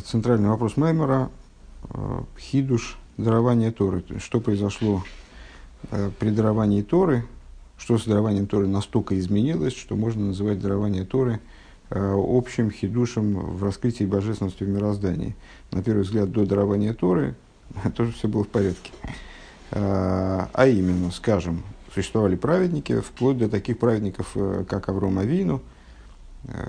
центральный 0.00 0.48
вопрос 0.48 0.76
Маймера 0.76 1.30
э,– 1.90 2.22
хидуш 2.38 2.98
дарования 3.16 3.72
Торы. 3.72 4.04
Что 4.18 4.40
произошло 4.40 5.02
э, 5.90 6.10
при 6.18 6.30
даровании 6.30 6.82
Торы, 6.82 7.24
что 7.78 7.98
с 7.98 8.04
дарованием 8.04 8.46
Торы 8.46 8.66
настолько 8.66 9.18
изменилось, 9.18 9.76
что 9.76 9.96
можно 9.96 10.26
называть 10.26 10.60
дарование 10.60 11.04
Торы 11.04 11.40
э, 11.90 12.14
общим 12.16 12.70
хидушем 12.70 13.34
в 13.34 13.62
раскрытии 13.62 14.04
божественности 14.04 14.64
в 14.64 14.68
мироздании. 14.68 15.36
На 15.70 15.82
первый 15.82 16.02
взгляд, 16.02 16.30
до 16.30 16.46
дарования 16.46 16.94
Торы 16.94 17.34
тоже 17.96 18.12
все 18.12 18.28
было 18.28 18.44
в 18.44 18.48
порядке. 18.48 18.90
А 19.74 20.66
именно, 20.66 21.10
скажем, 21.10 21.62
существовали 21.94 22.36
праведники, 22.36 23.00
вплоть 23.00 23.38
до 23.38 23.48
таких 23.48 23.78
праведников, 23.78 24.36
как 24.68 24.90
Авром 24.90 25.18
Авину– 25.18 25.62
Э, 25.71 25.71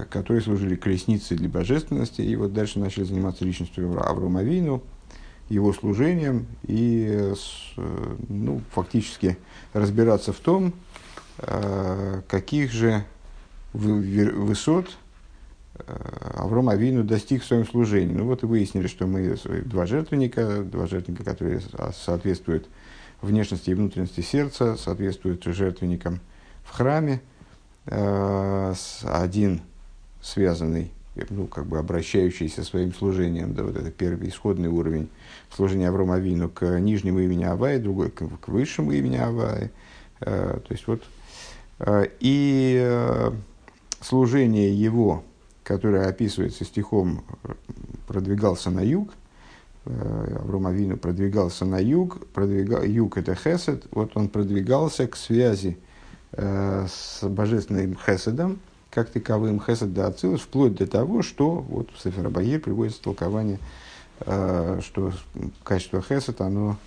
которые 0.10 0.42
служили 0.42 0.76
колесницей 0.76 1.36
для 1.36 1.50
божественности, 1.50 2.22
и 2.22 2.36
вот 2.36 2.54
дальше 2.54 2.80
начали 2.80 3.04
заниматься 3.04 3.44
личностью 3.44 4.00
Аврома 4.06 4.42
Авину, 4.42 4.84
его 5.50 5.74
служением, 5.74 6.48
и 6.64 7.08
э, 7.10 7.36
ну, 8.30 8.62
фактически 8.72 9.38
разбираться 9.74 10.32
в 10.32 10.40
том, 10.40 10.74
э, 11.40 12.22
каких 12.28 12.72
же 12.72 13.04
высот 13.74 14.98
Авром 16.36 16.70
Авину 16.70 17.04
достиг 17.04 17.42
в 17.42 17.46
своем 17.48 17.66
служении. 17.66 18.14
Ну 18.14 18.26
вот 18.26 18.44
и 18.44 18.46
выяснили, 18.46 18.86
что 18.86 19.08
мы 19.08 19.36
два 19.66 19.88
жертвенника, 19.88 20.62
два 20.62 20.86
жертвенника, 20.86 21.24
которые 21.24 21.62
соответствуют 22.06 22.68
внешности 23.24 23.72
и 23.72 23.74
внутренности 23.74 24.22
сердца, 24.22 24.78
соответствуют 24.78 25.44
жертвенникам 25.44 26.20
в 26.64 26.70
храме– 26.70 27.22
Э, 27.32 27.33
один 27.86 29.62
связанный, 30.24 30.92
ну, 31.30 31.48
как 31.48 31.66
бы 31.66 31.78
обращающийся 31.78 32.64
своим 32.64 32.94
служением, 32.94 33.54
да, 33.54 33.64
вот 33.64 33.76
это 33.76 33.92
первый 33.92 34.30
исходный 34.30 34.70
уровень 34.70 35.10
служения 35.54 35.90
Аврома 35.90 36.18
Вину 36.18 36.50
к 36.50 36.80
нижнему 36.80 37.20
имени 37.20 37.44
Авая, 37.44 37.80
другой 37.80 38.10
к, 38.10 38.24
к 38.40 38.48
высшему 38.48 38.94
имени 38.94 39.18
Авая. 39.18 39.70
Э, 40.22 40.60
то 40.66 40.74
есть 40.74 40.88
вот 40.88 41.04
э, 41.80 42.06
и 42.20 43.32
служение 44.00 44.74
его, 44.74 45.24
которое 45.64 46.08
описывается 46.08 46.64
стихом, 46.64 47.24
продвигался 48.08 48.72
на 48.72 48.82
юг, 48.82 49.14
Аврома 49.86 50.72
Вину 50.72 50.96
продвигался 50.96 51.66
на 51.66 51.80
юг, 51.80 52.26
продвигал, 52.28 52.84
юг 52.84 53.18
это 53.18 53.36
Хесед, 53.36 53.86
вот 53.92 54.16
он 54.16 54.30
продвигался 54.30 55.08
к 55.08 55.18
связи 55.18 55.78
Э, 56.36 56.88
с 56.90 57.24
божественным 57.28 57.96
хеседом, 57.96 58.60
как 58.90 59.10
таковым 59.10 59.62
хесед 59.62 59.94
да 59.94 60.08
ацилус, 60.08 60.42
вплоть 60.42 60.74
до 60.74 60.88
того, 60.88 61.22
что 61.22 61.52
вот 61.52 61.92
в 61.92 62.02
Сефера 62.02 62.30
Багир 62.30 62.60
приводится 62.60 63.04
толкование, 63.04 63.60
э, 64.22 64.80
что 64.82 65.12
качество 65.64 66.02
хесед, 66.02 66.42
оно 66.42 66.78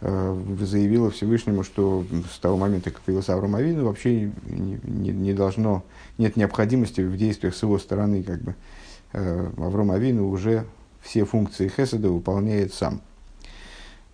э, 0.00 0.42
заявило 0.58 1.10
Всевышнему, 1.10 1.64
что 1.64 2.06
с 2.32 2.38
того 2.38 2.56
момента, 2.56 2.90
как 2.90 3.02
появился 3.02 3.34
Авраам 3.34 3.56
Авину, 3.56 3.84
вообще 3.84 4.32
не, 4.46 4.80
не, 4.82 5.10
не 5.10 5.34
должно, 5.34 5.84
нет 6.16 6.36
необходимости 6.36 7.02
в 7.02 7.14
действиях 7.18 7.54
с 7.54 7.62
его 7.62 7.78
стороны, 7.78 8.22
как 8.22 8.40
бы 8.40 8.54
Авраам 9.12 9.90
Авину 9.90 10.30
уже 10.30 10.64
все 11.02 11.26
функции 11.26 11.68
хеседа 11.68 12.08
выполняет 12.08 12.72
сам. 12.72 13.02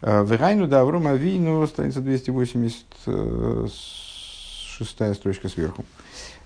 Верайну 0.03 0.67
да 0.67 0.81
Авраам 0.81 1.07
Авину, 1.07 1.65
страница 1.69 2.01
280, 2.01 2.87
шестая 4.85 5.15
строчка 5.15 5.49
сверху. 5.49 5.85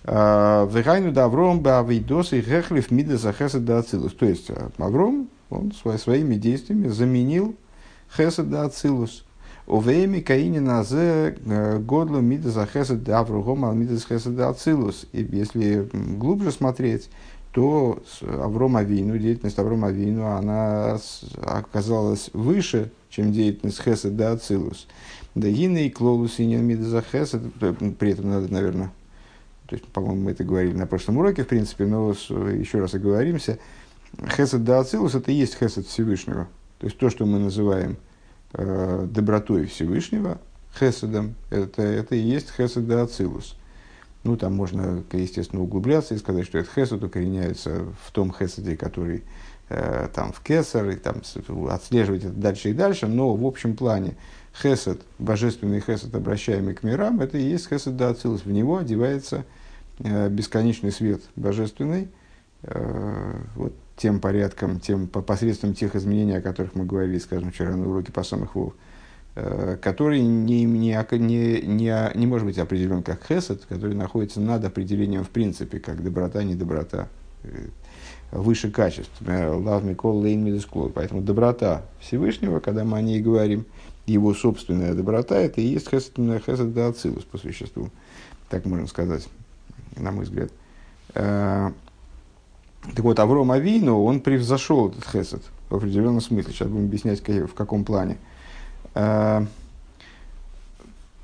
А, 0.05 0.67
Вегайну 0.67 1.13
да 1.13 1.25
Авром 1.25 1.61
бавидос 1.61 2.33
и 2.33 2.41
гехлив 2.41 2.91
мида 2.91 3.17
захесед 3.17 3.65
да 3.65 3.79
ацилус. 3.79 4.13
То 4.15 4.27
есть 4.27 4.51
а, 4.51 4.71
Авром, 4.79 5.29
он 5.51 5.73
своими 5.73 6.35
действиями 6.35 6.89
заменил 6.89 7.57
хесед 8.15 8.51
да 8.51 8.65
ацилус. 8.65 9.25
Овейми 9.67 10.21
каини 10.21 10.59
назе 10.59 11.39
э, 11.47 11.79
годлу 11.79 12.21
мида 12.21 12.51
захесед 12.51 13.03
да 13.03 13.21
Аврогом 13.21 13.65
ал 13.65 13.73
мида 13.73 13.97
захесед 13.97 14.37
да 14.37 14.51
ацилус. 14.51 15.07
И 15.13 15.23
если 15.23 15.89
глубже 15.93 16.51
смотреть, 16.51 17.09
то 17.53 18.03
Авром 18.21 18.77
Авину, 18.77 19.17
деятельность 19.17 19.59
Аврома 19.61 19.89
Авину, 19.89 20.27
она 20.27 20.99
оказалась 21.41 22.29
выше, 22.33 22.91
чем 23.09 23.33
деятельность 23.33 23.81
Хесед 23.81 24.17
да 24.17 24.33
Ацилус. 24.33 24.89
Да 25.35 25.49
гины 25.49 25.87
и 25.87 25.91
клолус 25.91 26.39
и 26.39 26.47
мида 26.47 26.85
за 26.85 27.03
Хесед, 27.03 27.43
при 27.55 28.11
этом 28.11 28.31
надо, 28.31 28.53
наверное, 28.53 28.93
то 29.67 29.75
есть, 29.75 29.87
по-моему, 29.87 30.23
мы 30.23 30.31
это 30.31 30.45
говорили 30.45 30.75
на 30.75 30.87
прошлом 30.87 31.19
уроке, 31.19 31.43
в 31.43 31.49
принципе, 31.49 31.87
но 31.87 32.11
еще 32.11 32.81
раз 32.81 32.95
оговоримся. 32.95 33.59
Хесед 34.37 34.63
да 34.63 34.81
Ацилус– 34.81 35.15
это 35.17 35.33
и 35.33 35.35
есть 35.35 35.59
Хесед 35.59 35.87
Всевышнего. 35.87 36.49
То 36.79 36.87
есть, 36.87 36.99
то, 36.99 37.11
что 37.11 37.27
мы 37.27 37.39
называем 37.39 37.97
э, 38.53 39.09
добротой 39.11 39.67
Всевышнего, 39.67 40.39
Хеседом, 40.79 41.35
это, 41.51 41.83
это 41.83 42.15
и 42.15 42.21
есть 42.21 42.53
Хесед 42.57 42.87
да 42.87 43.03
Ацилус– 43.03 43.57
ну, 44.25 44.39
там 44.39 44.55
можно, 44.55 45.05
естественно, 45.13 45.63
углубляться 45.63 46.15
и 46.15 46.19
сказать, 46.19 46.47
что 46.47 46.59
этот 46.59 46.73
хесед 46.73 47.03
укореняется 47.03 47.85
в 48.03 48.11
том 48.11 48.33
хеседе, 48.33 48.75
который 48.75 49.23
э, 49.69 50.09
там 50.15 50.33
в 50.33 50.41
кесар, 50.41 50.89
и 50.89 50.97
там 50.97 51.17
отслеживать 51.71 52.25
это 52.25 52.33
дальше 52.33 52.71
и 52.71 52.73
дальше, 52.73 53.07
но 53.07 53.35
в 53.35 53.45
общем 53.45 53.77
плане 53.77 54.17
хесед, 54.61 55.01
божественный 55.19 55.81
хесед, 55.81 56.15
обращаемый 56.15 56.75
к 56.75 56.83
мирам, 56.83 57.21
это 57.21 57.39
и 57.39 57.43
есть 57.43 57.69
хесед 57.69 57.97
да 57.97 58.11
ацилус. 58.11 58.45
В 58.45 58.51
него 58.51 58.79
одевается 58.79 59.45
э, 59.99 60.29
бесконечный 60.29 60.93
свет 60.93 61.23
божественный, 61.37 62.09
э, 62.63 63.35
вот 63.57 63.75
тем 63.97 64.21
порядком, 64.21 64.81
тем, 64.81 65.07
посредством 65.07 65.75
тех 65.75 65.95
изменений, 65.95 66.37
о 66.37 66.41
которых 66.43 66.75
мы 66.75 66.85
говорили, 66.85 67.19
скажем, 67.19 67.53
вчера 67.53 67.77
на 67.77 67.89
уроке 67.89 68.13
по 68.13 68.23
самых 68.23 68.55
вов, 68.55 68.75
Э, 69.37 69.77
который 69.83 70.21
не, 70.21 70.63
не, 70.63 70.97
не, 71.11 71.61
не, 71.61 72.11
не 72.15 72.27
может 72.27 72.47
быть 72.47 72.57
определен 72.59 73.03
как 73.03 73.27
хесед, 73.27 73.65
который 73.69 73.97
находится 73.97 74.41
над 74.41 74.65
определением 74.65 75.25
в 75.25 75.31
принципе, 75.31 75.81
как 75.81 76.05
доброта, 76.05 76.45
недоброта, 76.45 77.09
выше 78.31 78.71
качеств. 78.71 79.13
Love 79.21 79.85
me 79.85 79.97
call 79.97 80.23
lane 80.23 80.45
me 80.45 80.93
Поэтому 80.95 81.21
доброта 81.21 81.83
Всевышнего, 82.01 82.61
когда 82.61 82.85
мы 82.85 82.99
о 82.99 83.03
ней 83.03 83.21
говорим, 83.21 83.67
его 84.07 84.35
собственная 84.35 84.95
доброта, 84.95 85.37
это 85.37 85.61
и 85.61 85.67
есть 85.67 85.89
хесед, 85.89 86.15
хесед 86.17 86.75
да 86.75 86.89
ацилус 86.89 87.25
по 87.25 87.39
существу. 87.39 87.91
Так 88.49 88.67
можно 88.67 88.87
сказать, 88.87 89.27
на 89.97 90.13
мой 90.13 90.25
взгляд. 90.25 90.51
Э, 91.15 91.71
так 92.95 93.05
вот, 93.05 93.19
Авром 93.19 93.51
Авину, 93.51 94.03
он 94.03 94.21
превзошел 94.21 94.89
этот 94.89 95.05
хесед 95.07 95.43
в 95.71 95.77
определенном 95.77 96.21
смысле. 96.21 96.53
Сейчас 96.53 96.69
будем 96.69 96.87
объяснять, 96.87 97.27
в 97.27 97.55
каком 97.55 97.85
плане. 97.85 98.19
А, 98.95 99.47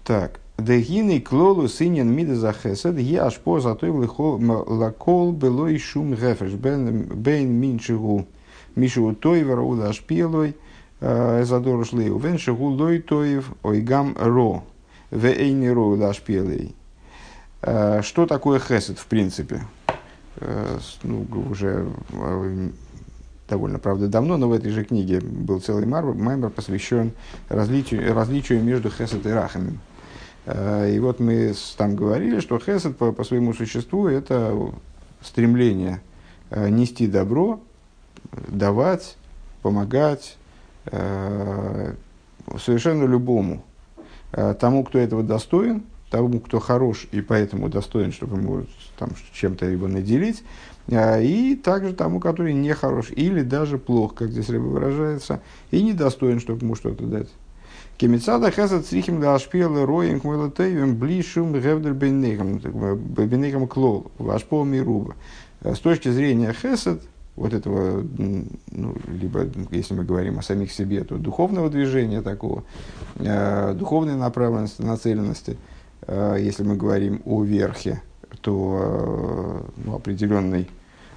так. 0.04 0.40
Дегины 0.58 1.20
клолу 1.20 1.68
синен 1.68 2.10
мида 2.10 2.34
за 2.34 2.52
хесед, 2.52 2.98
я 2.98 3.26
аж 3.26 3.38
по 3.38 3.60
затой 3.60 3.90
лакол 3.90 5.32
было 5.32 5.68
и 5.68 5.78
шум 5.78 6.14
гефеш, 6.14 6.52
бен 6.52 7.52
минчигу 7.52 8.26
мишу 8.76 9.14
тойвер 9.14 9.60
уда 9.60 9.88
аж 9.88 10.02
пелой, 11.00 11.40
а, 11.40 11.44
задор 11.44 11.86
шлею, 11.86 12.18
вен 12.18 12.38
шигу 12.38 12.66
лой 12.66 13.00
тоев, 13.00 13.52
ойгам 13.62 14.16
ро, 14.18 14.64
ве 15.10 15.32
эйни 15.32 15.68
ро 15.68 15.88
уда 15.88 16.10
аж 16.10 16.20
пелой. 16.20 16.74
А, 17.62 18.02
что 18.02 18.26
такое 18.26 18.58
хесед 18.58 18.98
в 18.98 19.06
принципе? 19.06 19.62
Ну, 21.02 21.26
уже 21.50 21.86
довольно, 23.48 23.78
правда, 23.78 24.08
давно, 24.08 24.36
но 24.36 24.48
в 24.48 24.52
этой 24.52 24.70
же 24.70 24.84
книге 24.84 25.20
был 25.20 25.60
целый 25.60 25.84
маймер, 25.84 26.50
посвящен 26.50 27.12
различию, 27.48 28.14
различию 28.14 28.62
между 28.62 28.90
хесед 28.90 29.26
и 29.26 29.30
рахамим. 29.30 29.80
Э, 30.46 30.90
и 30.90 30.98
вот 31.00 31.20
мы 31.20 31.52
там 31.76 31.96
говорили, 31.96 32.40
что 32.40 32.58
хесед 32.58 32.96
по, 32.96 33.12
по 33.12 33.24
своему 33.24 33.52
существу 33.52 34.06
это 34.06 34.56
стремление 35.20 36.00
э, 36.50 36.68
нести 36.70 37.06
добро, 37.08 37.60
давать, 38.48 39.16
помогать 39.62 40.36
э, 40.36 40.39
совершенно 42.58 43.04
любому. 43.04 43.62
Тому, 44.32 44.84
кто 44.84 44.98
этого 44.98 45.22
достоин, 45.22 45.82
тому, 46.10 46.40
кто 46.40 46.58
хорош 46.58 47.06
и 47.12 47.20
поэтому 47.20 47.68
достоин, 47.68 48.12
чтобы 48.12 48.36
ему 48.36 48.64
там, 48.98 49.10
чем-то 49.32 49.66
его 49.66 49.86
наделить, 49.88 50.42
а, 50.90 51.20
и 51.20 51.54
также 51.54 51.92
тому, 51.94 52.20
который 52.20 52.52
не 52.52 52.74
хорош 52.74 53.10
или 53.10 53.42
даже 53.42 53.78
плох, 53.78 54.14
как 54.14 54.30
здесь 54.30 54.48
рыба 54.48 54.64
выражается, 54.64 55.40
и 55.70 55.82
недостоин, 55.82 56.40
чтобы 56.40 56.64
ему 56.64 56.74
что-то 56.74 57.04
дать. 57.04 57.28
Кемицада 57.96 58.50
хесед 58.50 58.86
срихим 58.86 59.20
да 59.20 59.34
ашпиел 59.34 59.84
роем 59.84 60.20
кмэлэтэйвем 60.20 60.96
блишум 60.96 61.52
гевдер 61.52 61.92
бенейхам 61.92 63.68
клол, 63.68 64.10
вашпол 64.18 64.64
мируба. 64.64 65.14
С 65.62 65.78
точки 65.78 66.08
зрения 66.08 66.52
хесед, 66.52 67.02
вот 67.40 67.54
этого, 67.54 68.06
ну, 68.18 68.94
либо, 69.08 69.46
если 69.70 69.94
мы 69.94 70.04
говорим 70.04 70.38
о 70.38 70.42
самих 70.42 70.70
себе, 70.70 71.04
то 71.04 71.16
духовного 71.16 71.70
движения 71.70 72.20
такого, 72.20 72.64
э, 73.16 73.72
духовной 73.72 74.14
направленности, 74.14 74.82
нацеленности, 74.82 75.56
э, 76.02 76.36
если 76.38 76.64
мы 76.64 76.76
говорим 76.76 77.22
о 77.24 77.42
верхе, 77.42 78.02
то 78.42 78.78
э, 78.82 79.70
ну, 79.86 79.94
определенный 79.94 80.68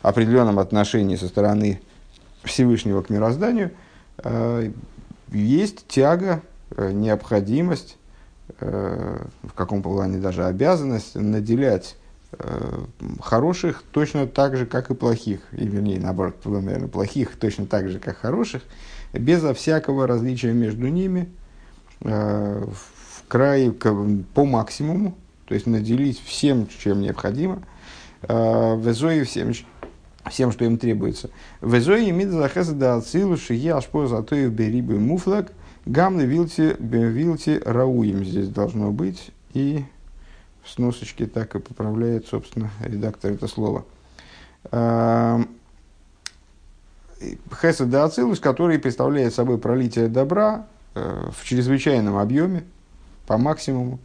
определенном 0.02 0.60
отношении 0.60 1.18
со 1.18 1.28
стороны 1.28 1.82
Всевышнего 2.44 3.02
к 3.02 3.10
мирозданию, 3.10 3.72
есть 5.32 5.88
тяга, 5.88 6.42
необходимость, 6.78 7.98
в 8.60 9.54
каком 9.56 9.82
плане 9.82 10.18
даже 10.18 10.46
обязанность 10.46 11.16
наделять 11.16 11.96
хороших 13.20 13.84
точно 13.92 14.28
так 14.28 14.58
же, 14.58 14.66
как 14.66 14.90
и 14.90 14.96
плохих, 14.96 15.42
и 15.52 15.66
вернее, 15.66 16.00
наоборот, 16.00 16.36
наверное, 16.46 16.88
плохих 16.88 17.36
точно 17.38 17.66
так 17.66 17.90
же, 17.90 18.00
как 18.00 18.18
хороших, 18.18 18.64
безо 19.14 19.54
всякого 19.54 20.08
различия 20.08 20.54
между 20.54 20.88
ними, 20.88 21.30
в 22.00 22.74
край 23.28 23.72
по 23.72 24.46
максимуму, 24.46 25.16
то 25.46 25.54
есть 25.54 25.68
наделить 25.68 26.22
всем, 26.24 26.68
чем 26.68 27.02
необходимо, 27.02 27.62
в 28.22 28.94
Зои 28.94 29.24
всем, 29.24 29.52
всем, 30.30 30.52
что 30.52 30.66
им 30.66 30.78
требуется. 30.78 31.30
В 31.62 31.80
Зои 31.80 32.10
имеет 32.10 32.32
захеса 32.32 32.74
да 32.74 32.96
ацилу 32.96 33.38
шиги 33.38 33.70
ашпо 33.70 34.08
затоев 34.08 34.52
берибы 34.52 35.00
муфлаг 35.00 35.52
гамны 35.86 36.22
вилти 36.22 36.76
вилти 36.80 37.62
рауим 37.64 38.24
здесь 38.24 38.48
должно 38.48 38.92
быть. 38.92 39.32
И 39.54 39.84
в 40.64 40.70
сносочке 40.70 41.26
так 41.26 41.56
и 41.56 41.60
поправляет, 41.60 42.28
собственно, 42.28 42.72
редактор 42.82 43.32
это 43.32 43.48
слово. 43.48 43.86
Хесед 47.62 47.90
да 47.90 48.06
ацилус, 48.06 48.40
который 48.40 48.80
представляет 48.80 49.34
собой 49.34 49.58
пролитие 49.58 50.08
добра 50.08 50.68
э, 50.96 51.30
в 51.32 51.46
чрезвычайном 51.46 52.18
объеме, 52.18 52.66
по 53.28 53.38
максимуму, 53.38 54.00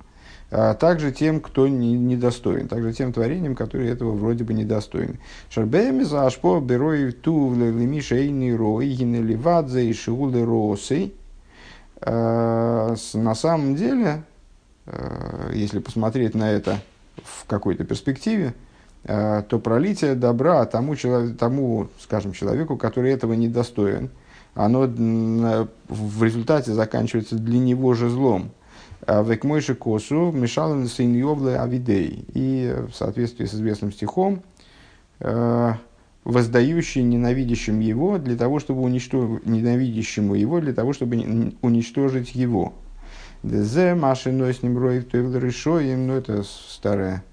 а 0.50 0.74
также 0.74 1.12
тем, 1.12 1.40
кто 1.40 1.68
не, 1.68 1.92
недостоин, 1.92 2.68
также 2.68 2.92
тем 2.92 3.12
творениям, 3.12 3.54
которые 3.54 3.90
этого 3.90 4.12
вроде 4.12 4.44
бы 4.44 4.54
недостойны. 4.54 5.18
Шарбеми 5.50 6.04
за 6.04 6.26
ашпо 6.26 6.60
берой 6.60 7.12
ту 7.12 7.54
лими 7.54 8.00
шейни 8.00 8.50
ливадзе 8.50 9.86
и 9.86 9.92
шиулы 9.92 10.44
росы. 10.44 11.12
А, 12.00 12.94
на 13.14 13.34
самом 13.34 13.74
деле, 13.74 14.06
а, 14.06 14.22
если 15.54 15.78
посмотреть 15.78 16.34
на 16.34 16.50
это 16.50 16.80
в 17.16 17.46
какой-то 17.46 17.84
перспективе, 17.84 18.54
то 19.04 19.60
пролитие 19.62 20.14
добра 20.14 20.64
тому, 20.66 20.96
человеку, 20.96 21.36
тому, 21.38 21.88
скажем, 22.00 22.32
человеку, 22.32 22.76
который 22.76 23.12
этого 23.12 23.32
недостоин, 23.32 24.10
оно 24.54 24.86
в 25.88 26.22
результате 26.22 26.72
заканчивается 26.72 27.36
для 27.36 27.58
него 27.58 27.94
же 27.94 28.08
злом. 28.10 28.50
А 29.06 29.22
Век 29.22 29.44
мойши 29.44 29.74
косу 29.74 30.32
мешал 30.32 30.74
на 30.74 30.88
синьевле 30.88 31.58
авидей. 31.58 32.24
И 32.34 32.74
в 32.90 32.94
соответствии 32.94 33.46
с 33.46 33.54
известным 33.54 33.92
стихом, 33.92 34.42
э, 35.20 35.72
воздающий 36.24 37.02
ненавидящим 37.02 37.80
его 37.80 38.18
для 38.18 38.36
того, 38.36 38.58
чтобы 38.58 38.82
уничтожить, 38.82 39.46
ненавидящему 39.46 40.34
его 40.34 40.60
для 40.60 40.74
того, 40.74 40.92
чтобы 40.92 41.54
уничтожить 41.62 42.34
его. 42.34 42.74
Дезе 43.42 43.94
машиной 43.94 44.52
с 44.52 44.62
ним 44.62 44.78
роев 44.78 45.12
решоем, 45.12 46.06
ну 46.06 46.14
это 46.14 46.42
старая, 46.42 47.24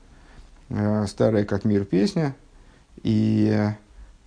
э, 0.69 1.05
старая 1.07 1.45
как 1.45 1.65
мир 1.65 1.85
песня. 1.85 2.35
И 3.03 3.73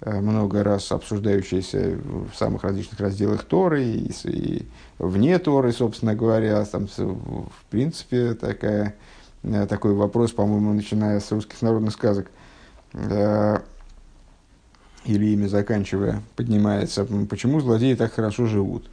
Э, 0.01 0.21
много 0.21 0.63
раз 0.63 0.93
обсуждающаяся 0.93 1.99
в 2.05 2.33
самых 2.35 2.63
различных 2.63 3.01
разделах 3.01 3.43
Торы 3.45 3.83
и, 3.83 4.13
и 4.25 4.67
вне 4.99 5.39
Торы, 5.39 5.73
собственно 5.73 6.15
говоря. 6.15 6.65
Там, 6.65 6.87
в 6.87 7.65
принципе, 7.71 8.35
такая, 8.35 8.95
э, 9.43 9.67
такой 9.67 9.95
вопрос, 9.95 10.31
по-моему, 10.31 10.73
начиная 10.73 11.19
с 11.19 11.31
русских 11.33 11.61
народных 11.63 11.93
сказок 11.93 12.31
или 15.05 15.27
ими 15.27 15.47
заканчивая, 15.47 16.23
поднимается, 16.37 17.05
почему 17.29 17.61
злодеи 17.61 17.95
так 17.95 18.15
хорошо 18.15 18.47
живут. 18.47 18.89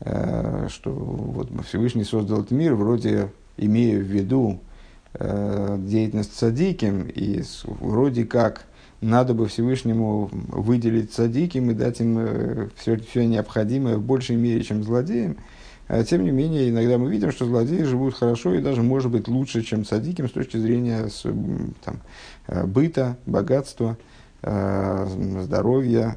Что 0.00 0.92
вот 0.92 1.50
Всевышний 1.66 2.04
создал 2.04 2.40
этот 2.40 2.52
мир, 2.52 2.74
вроде 2.74 3.32
имея 3.56 3.98
в 3.98 4.02
виду 4.02 4.60
деятельность 5.18 6.36
садиким, 6.36 7.08
и 7.08 7.42
вроде 7.64 8.24
как 8.24 8.68
надо 9.00 9.34
бы 9.34 9.46
Всевышнему 9.46 10.28
выделить 10.32 11.12
садиким 11.12 11.70
и 11.70 11.74
дать 11.74 12.00
им 12.00 12.70
все, 12.76 12.94
э, 12.94 12.98
все 12.98 13.26
необходимое 13.26 13.96
в 13.96 14.02
большей 14.02 14.36
мере, 14.36 14.62
чем 14.62 14.82
злодеям. 14.82 15.36
А, 15.86 16.02
тем 16.02 16.24
не 16.24 16.30
менее, 16.30 16.68
иногда 16.68 16.98
мы 16.98 17.10
видим, 17.10 17.30
что 17.30 17.46
злодеи 17.46 17.82
живут 17.84 18.14
хорошо 18.14 18.54
и 18.54 18.60
даже, 18.60 18.82
может 18.82 19.10
быть, 19.10 19.28
лучше, 19.28 19.62
чем 19.62 19.84
садиким 19.84 20.28
с 20.28 20.32
точки 20.32 20.56
зрения 20.56 21.08
там, 21.84 22.00
э, 22.48 22.66
быта, 22.66 23.16
богатства, 23.24 23.96
э, 24.42 25.06
здоровья, 25.42 26.16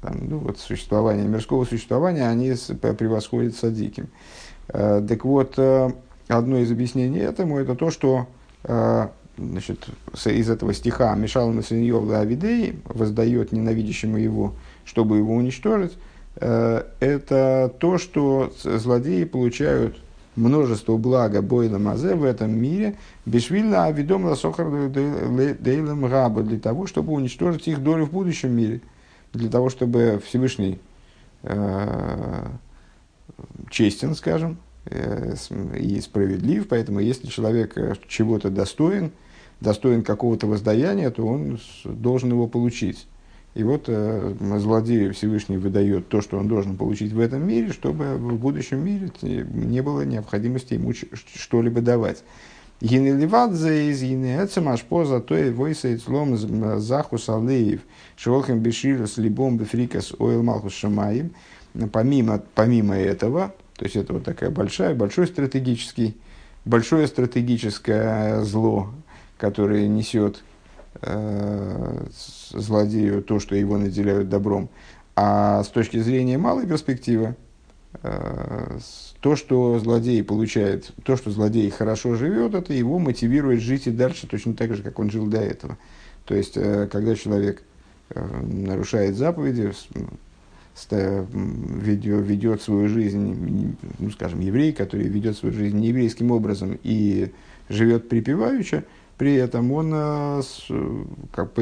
там, 0.00 0.28
ну, 0.28 0.38
вот, 0.38 0.58
существования, 0.58 1.24
мирского 1.24 1.64
существования, 1.64 2.28
они 2.28 2.54
превосходят 2.98 3.54
садиким. 3.54 4.08
Так 4.66 5.24
вот, 5.24 5.58
одно 5.58 6.58
из 6.58 6.72
объяснений 6.72 7.18
этому 7.18 7.58
это 7.58 7.74
то, 7.74 7.90
что 7.90 8.28
значит, 9.38 9.86
из 10.26 10.50
этого 10.50 10.72
стиха 10.72 11.14
«Мешал 11.14 11.50
на 11.50 11.62
Синьевла 11.62 12.20
Авидей» 12.20 12.78
воздает 12.86 13.52
ненавидящему 13.52 14.16
его, 14.16 14.54
чтобы 14.84 15.18
его 15.18 15.34
уничтожить, 15.34 15.92
э, 16.36 16.84
это 17.00 17.72
то, 17.78 17.98
что 17.98 18.52
злодеи 18.62 19.24
получают 19.24 19.96
множество 20.36 20.96
блага 20.96 21.42
Бойла 21.42 21.78
Мазе 21.78 22.14
в 22.14 22.24
этом 22.24 22.50
мире, 22.52 22.96
Бешвильна 23.26 23.84
Авидом 23.84 24.24
Ласохар 24.24 24.88
Дейлем 24.88 26.06
Раба, 26.06 26.42
для 26.42 26.58
того, 26.58 26.86
чтобы 26.86 27.12
уничтожить 27.12 27.68
их 27.68 27.82
долю 27.82 28.06
в 28.06 28.12
будущем 28.12 28.52
мире, 28.52 28.80
для 29.34 29.50
того, 29.50 29.70
чтобы 29.70 30.22
Всевышний 30.24 30.78
э, 31.42 32.46
честен, 33.70 34.14
скажем, 34.14 34.58
э, 34.86 35.34
и 35.78 36.00
справедлив, 36.00 36.68
поэтому 36.68 37.00
если 37.00 37.26
человек 37.26 37.76
чего-то 38.08 38.50
достоин– 38.50 39.12
достоин 39.60 40.02
какого-то 40.02 40.46
воздаяния, 40.46 41.10
то 41.10 41.26
он 41.26 41.58
должен 41.84 42.30
его 42.30 42.46
получить. 42.46 43.06
И 43.54 43.62
вот 43.62 43.84
э, 43.86 44.34
злодею 44.58 45.14
Всевышний 45.14 45.58
выдает 45.58 46.08
то, 46.08 46.20
что 46.20 46.38
он 46.38 46.48
должен 46.48 46.76
получить 46.76 47.12
в 47.12 47.20
этом 47.20 47.46
мире, 47.46 47.72
чтобы 47.72 48.16
в 48.16 48.36
будущем 48.36 48.84
мире 48.84 49.10
не 49.22 49.80
было 49.80 50.02
необходимости 50.02 50.74
ему 50.74 50.92
что-либо 50.92 51.80
давать. 51.80 52.24
Гинеливадзе 52.84 53.88
из 53.88 54.02
гинеэцем 54.02 54.68
аж 54.68 54.82
поза 54.82 55.18
то 55.18 55.34
и 55.34 55.50
войса 55.50 55.98
слом 55.98 56.36
захус 56.36 57.30
алеев 57.30 57.80
шолхем 58.14 58.60
беширус 58.60 59.16
либом 59.16 59.56
бефрикас 59.56 60.12
ойл 60.18 60.42
малхус 60.42 60.74
шамаим. 60.74 61.34
Помимо, 61.92 62.42
помимо 62.54 62.94
этого, 62.94 63.54
то 63.78 63.84
есть 63.86 63.96
это 63.96 64.12
вот 64.12 64.24
такая 64.24 64.50
большая, 64.50 64.94
большой 64.94 65.28
стратегический, 65.28 66.14
большое 66.66 67.06
стратегическое 67.06 68.42
зло, 68.42 68.90
который 69.38 69.88
несет 69.88 70.44
э, 71.00 72.06
злодею 72.50 73.22
то, 73.22 73.40
что 73.40 73.56
его 73.56 73.78
наделяют 73.78 74.28
добром. 74.28 74.68
А 75.16 75.64
с 75.64 75.68
точки 75.68 75.96
зрения 76.00 76.36
малой 76.36 76.66
перспективы, 76.66 77.34
то, 78.02 79.36
что 79.36 79.78
злодей 79.78 80.22
получает, 80.22 80.90
то, 81.04 81.16
что 81.16 81.30
злодей 81.30 81.70
хорошо 81.70 82.14
живет, 82.14 82.54
это 82.54 82.72
его 82.74 82.98
мотивирует 82.98 83.60
жить 83.60 83.86
и 83.86 83.90
дальше 83.90 84.26
точно 84.26 84.54
так 84.54 84.74
же, 84.74 84.82
как 84.82 84.98
он 84.98 85.10
жил 85.10 85.26
до 85.26 85.38
этого. 85.38 85.78
То 86.26 86.34
есть, 86.34 86.56
э, 86.56 86.88
когда 86.90 87.14
человек 87.14 87.62
э, 88.10 88.42
нарушает 88.42 89.16
заповеди, 89.16 89.72
ведет, 90.90 92.62
свою 92.62 92.88
жизнь, 92.88 93.76
ну, 93.98 94.10
скажем, 94.10 94.40
еврей, 94.40 94.72
который 94.72 95.06
ведет 95.06 95.36
свою 95.36 95.54
жизнь 95.54 95.78
нееврейским 95.78 96.30
образом 96.30 96.78
и 96.82 97.30
живет 97.68 98.08
припеваючи, 98.08 98.82
при 99.16 99.34
этом 99.34 99.70
он 99.70 99.92
э, 99.94 100.42
как, 101.32 101.52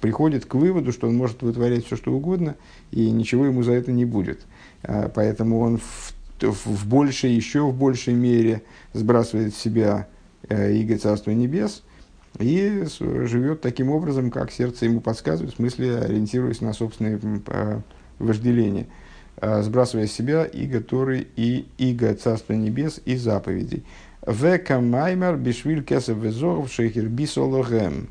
приходит 0.00 0.46
к 0.46 0.54
выводу, 0.54 0.92
что 0.92 1.08
он 1.08 1.16
может 1.16 1.42
вытворять 1.42 1.86
все, 1.86 1.96
что 1.96 2.12
угодно, 2.12 2.54
и 2.92 3.10
ничего 3.10 3.46
ему 3.46 3.62
за 3.64 3.72
это 3.72 3.90
не 3.90 4.04
будет. 4.04 4.46
А, 4.86 5.10
поэтому 5.12 5.60
он 5.60 5.78
в, 5.78 6.14
в 6.40 6.86
большей, 6.86 7.32
еще 7.32 7.62
в 7.62 7.74
большей 7.74 8.14
мере 8.14 8.62
сбрасывает 8.92 9.54
с 9.54 9.58
себя 9.58 10.06
э, 10.48 10.74
иго 10.74 10.96
Царства 10.96 11.32
Небес 11.32 11.82
и 12.38 12.84
живет 13.00 13.62
таким 13.62 13.90
образом, 13.90 14.30
как 14.30 14.52
сердце 14.52 14.84
ему 14.84 15.00
подсказывает, 15.00 15.54
в 15.54 15.56
смысле 15.56 15.98
ориентируясь 15.98 16.60
на 16.60 16.72
собственные 16.72 17.20
вожделения 18.18 18.86
а, 19.38 19.62
сбрасывая 19.62 20.06
с 20.06 20.12
себя 20.12 20.44
иго 20.44 20.80
Торы 20.80 21.26
и 21.36 21.66
иго 21.78 22.14
Царства 22.14 22.54
Небес 22.54 23.00
и 23.04 23.16
заповедей. 23.16 23.84
Века 24.26 24.80
маймер 24.80 25.36
бишвиль 25.36 25.84
кесов 25.84 26.18
везоров 26.18 26.72
шейхер 26.72 27.06
бисологем. 27.06 28.08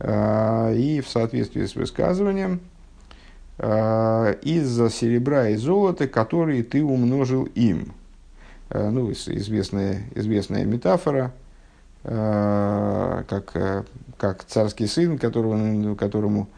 А, 0.00 0.72
и 0.72 1.00
в 1.00 1.08
соответствии 1.08 1.66
с 1.66 1.74
высказыванием, 1.74 2.60
а, 2.60 2.73
из-за 3.58 4.90
серебра 4.90 5.50
и 5.50 5.56
золота, 5.56 6.08
которые 6.08 6.64
ты 6.64 6.82
умножил 6.82 7.44
им. 7.44 7.92
А, 8.70 8.90
ну, 8.90 9.12
известная, 9.12 10.02
известная 10.16 10.64
метафора, 10.64 11.32
как, 12.02 13.86
как 14.18 14.44
царский 14.44 14.88
сын, 14.88 15.18
которого, 15.18 15.94
которому 15.94 16.48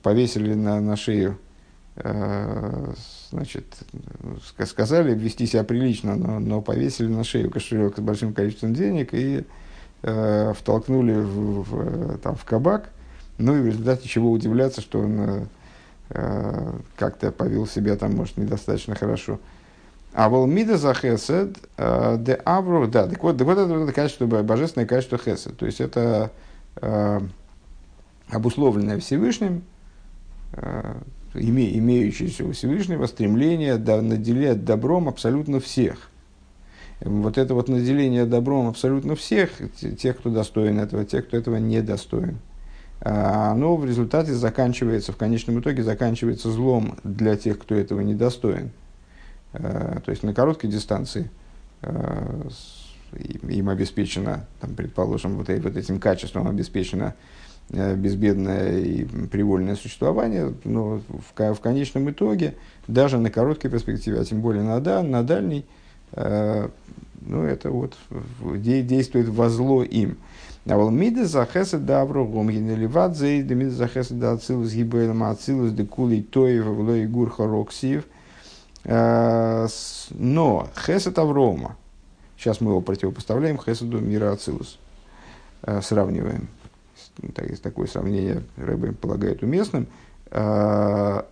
повесили 0.00 0.54
на, 0.54 0.80
на 0.80 0.96
шею 0.96 1.38
значит, 3.30 3.64
сказали 4.66 5.14
вести 5.14 5.46
себя 5.46 5.64
прилично, 5.64 6.16
но, 6.16 6.38
но 6.40 6.60
повесили 6.60 7.08
на 7.08 7.22
шею 7.22 7.50
кошелек 7.50 7.96
с 7.96 8.00
большим 8.00 8.32
количеством 8.32 8.74
денег 8.74 9.10
и 9.12 9.44
э, 10.02 10.52
втолкнули 10.56 11.14
в, 11.14 11.62
в, 11.62 12.18
там, 12.18 12.34
в 12.34 12.44
кабак. 12.44 12.90
Ну 13.38 13.56
и 13.56 13.60
в 13.60 13.66
результате 13.66 14.08
чего 14.08 14.30
удивляться, 14.30 14.80
что 14.80 15.00
он 15.00 15.20
э, 15.20 15.46
как-то 16.08 17.32
повел 17.32 17.66
себя 17.66 17.96
там, 17.96 18.14
может, 18.14 18.36
недостаточно 18.36 18.94
хорошо. 18.94 19.40
А 20.14 20.28
вол 20.28 20.46
мида 20.46 20.78
за 20.78 20.94
хесед, 20.94 21.58
э, 21.76 22.16
де 22.20 22.34
авру, 22.44 22.86
да, 22.86 23.08
так 23.08 23.20
вот, 23.22 23.40
вот 23.40 23.58
это, 23.58 23.92
качество, 23.92 24.26
божественное 24.42 24.86
качество 24.86 25.18
хесед. 25.18 25.56
То 25.56 25.66
есть 25.66 25.80
это 25.80 26.30
э, 26.76 27.20
обусловленное 28.28 29.00
Всевышним, 29.00 29.64
э, 30.52 30.94
име, 31.34 31.76
имеющееся 31.78 32.44
у 32.44 32.52
Всевышнего 32.52 33.06
стремление 33.06 33.76
да, 33.76 34.00
наделять 34.00 34.64
добром 34.64 35.08
абсолютно 35.08 35.58
всех. 35.58 36.10
Вот 37.00 37.36
это 37.36 37.54
вот 37.54 37.68
наделение 37.68 38.24
добром 38.24 38.68
абсолютно 38.68 39.16
всех, 39.16 39.50
тех, 39.98 40.16
кто 40.16 40.30
достоин 40.30 40.78
этого, 40.78 41.04
тех, 41.04 41.26
кто 41.26 41.36
этого 41.36 41.56
не 41.56 41.82
достоин, 41.82 42.38
оно 43.04 43.76
в 43.76 43.84
результате 43.84 44.32
заканчивается, 44.34 45.12
в 45.12 45.16
конечном 45.16 45.60
итоге 45.60 45.82
заканчивается 45.82 46.50
злом 46.50 46.98
для 47.04 47.36
тех, 47.36 47.58
кто 47.58 47.74
этого 47.74 48.00
не 48.00 48.14
достоин. 48.14 48.70
А, 49.52 50.00
то 50.04 50.10
есть 50.10 50.22
на 50.22 50.34
короткой 50.34 50.70
дистанции 50.70 51.30
а, 51.82 52.48
им 53.48 53.68
обеспечено, 53.68 54.46
там, 54.60 54.74
предположим, 54.74 55.36
вот, 55.36 55.48
вот 55.48 55.76
этим 55.76 56.00
качеством 56.00 56.48
обеспечено 56.48 57.14
Э, 57.70 57.94
безбедное 57.96 58.78
и 58.78 59.04
привольное 59.04 59.74
существование, 59.74 60.52
но 60.64 61.00
в, 61.08 61.54
в 61.54 61.60
конечном 61.60 62.10
итоге, 62.10 62.56
даже 62.88 63.16
на 63.18 63.30
короткой 63.30 63.70
перспективе, 63.70 64.20
а 64.20 64.24
тем 64.24 64.42
более 64.42 64.62
на, 64.62 64.80
да, 64.80 65.02
на 65.02 65.22
дальней, 65.22 65.64
э, 66.12 66.68
ну, 67.22 67.42
это 67.42 67.70
вот 67.70 67.96
де, 68.56 68.82
действует 68.82 69.28
во 69.28 69.48
зло 69.48 69.82
им. 69.82 70.18
А 70.66 70.76
вол 70.76 70.90
миды 70.90 71.26
захеса 71.26 71.78
да 71.78 72.02
аврогом 72.02 72.48
генеливат 72.50 73.16
зей 73.16 73.42
да 73.42 73.54
миды 73.54 73.70
захеса 73.70 74.14
да 74.14 74.32
ацилус 74.32 74.72
гибелем 74.72 75.22
ацилус 75.22 75.72
де 75.72 75.84
кулей 75.84 76.22
тоев 76.22 76.64
влой 76.66 77.06
гур 77.06 77.30
хороксиев. 77.30 78.04
Э, 78.84 79.66
но 80.10 80.68
хесед 80.76 81.18
Аврома, 81.18 81.76
сейчас 82.36 82.60
мы 82.60 82.70
его 82.70 82.80
противопоставляем 82.80 83.58
хеседу 83.58 83.98
мира 84.00 84.32
ацилус, 84.32 84.78
э, 85.62 85.80
сравниваем 85.82 86.48
такое 87.62 87.86
сравнение, 87.86 88.42
Рэбе 88.56 88.92
полагает 88.92 89.42
уместным, 89.42 89.86
а, 90.30 91.26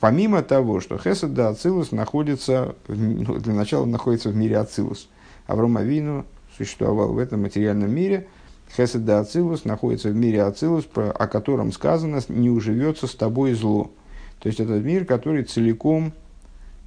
помимо 0.00 0.42
того, 0.42 0.80
что 0.80 0.98
Хесед 0.98 1.34
да 1.34 1.48
Ацилус 1.48 1.92
находится, 1.92 2.76
ну, 2.88 3.38
для 3.38 3.54
начала 3.54 3.84
находится 3.84 4.28
в 4.28 4.36
мире 4.36 4.58
Ацилус. 4.58 5.08
Авраам 5.46 5.76
Авину 5.76 6.24
существовал 6.56 7.12
в 7.12 7.18
этом 7.18 7.42
материальном 7.42 7.92
мире, 7.92 8.28
Хесед 8.76 9.04
да 9.04 9.20
Ацилус 9.20 9.64
находится 9.64 10.08
в 10.08 10.16
мире 10.16 10.42
Ацилус, 10.42 10.88
о 10.94 11.28
котором 11.28 11.72
сказано 11.72 12.20
«не 12.28 12.50
уживется 12.50 13.06
с 13.06 13.14
тобой 13.14 13.54
зло». 13.54 13.92
То 14.40 14.48
есть, 14.48 14.60
этот 14.60 14.84
мир, 14.84 15.04
который 15.04 15.44
целиком, 15.44 16.12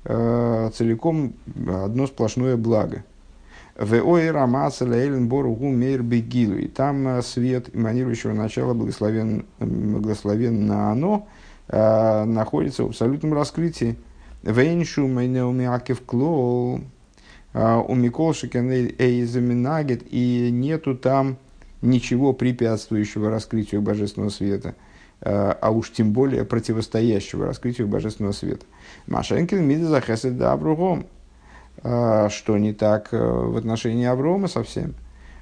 а, 0.03 0.70
целиком 0.72 1.34
одно 1.67 2.08
сплошное 2.08 2.58
благо. 2.58 3.03
И 3.79 6.67
там 6.67 7.08
э, 7.08 7.22
свет 7.22 7.75
эманирующего 7.75 8.34
начала, 8.34 8.74
благословен, 8.74 9.46
благословен 9.60 10.65
на 10.65 10.91
оно, 10.91 11.27
э, 11.67 12.24
находится 12.24 12.84
в 12.84 12.88
абсолютном 12.88 13.36
раскрытии. 13.36 13.96
Вейншу 14.41 15.08
Майнеумиакев 15.08 16.01
Клол, 16.01 16.82
э, 17.53 17.84
у 17.88 17.94
Микол 17.94 18.34
Эйзаминагет, 18.34 20.01
и 20.10 20.50
нету 20.51 20.96
там 20.96 21.38
ничего 21.82 22.34
препятствующего 22.34 23.30
раскрытию 23.30 23.82
божественного 23.82 24.30
света, 24.30 24.76
а 25.22 25.72
уж 25.72 25.92
тем 25.92 26.12
более 26.12 26.46
противостоящего 26.46 27.46
раскрытию 27.48 27.88
божественного 27.88 28.34
света. 28.34 28.66
Машенкин 29.08 29.64
Мидза 29.64 30.02
Хесед 30.02 30.40
Абругом. 30.42 31.06
А, 31.84 32.30
что 32.30 32.58
не 32.58 32.74
так 32.74 33.10
э, 33.12 33.18
в 33.18 33.56
отношении 33.56 34.06
Аврома 34.06 34.48
совсем. 34.48 34.96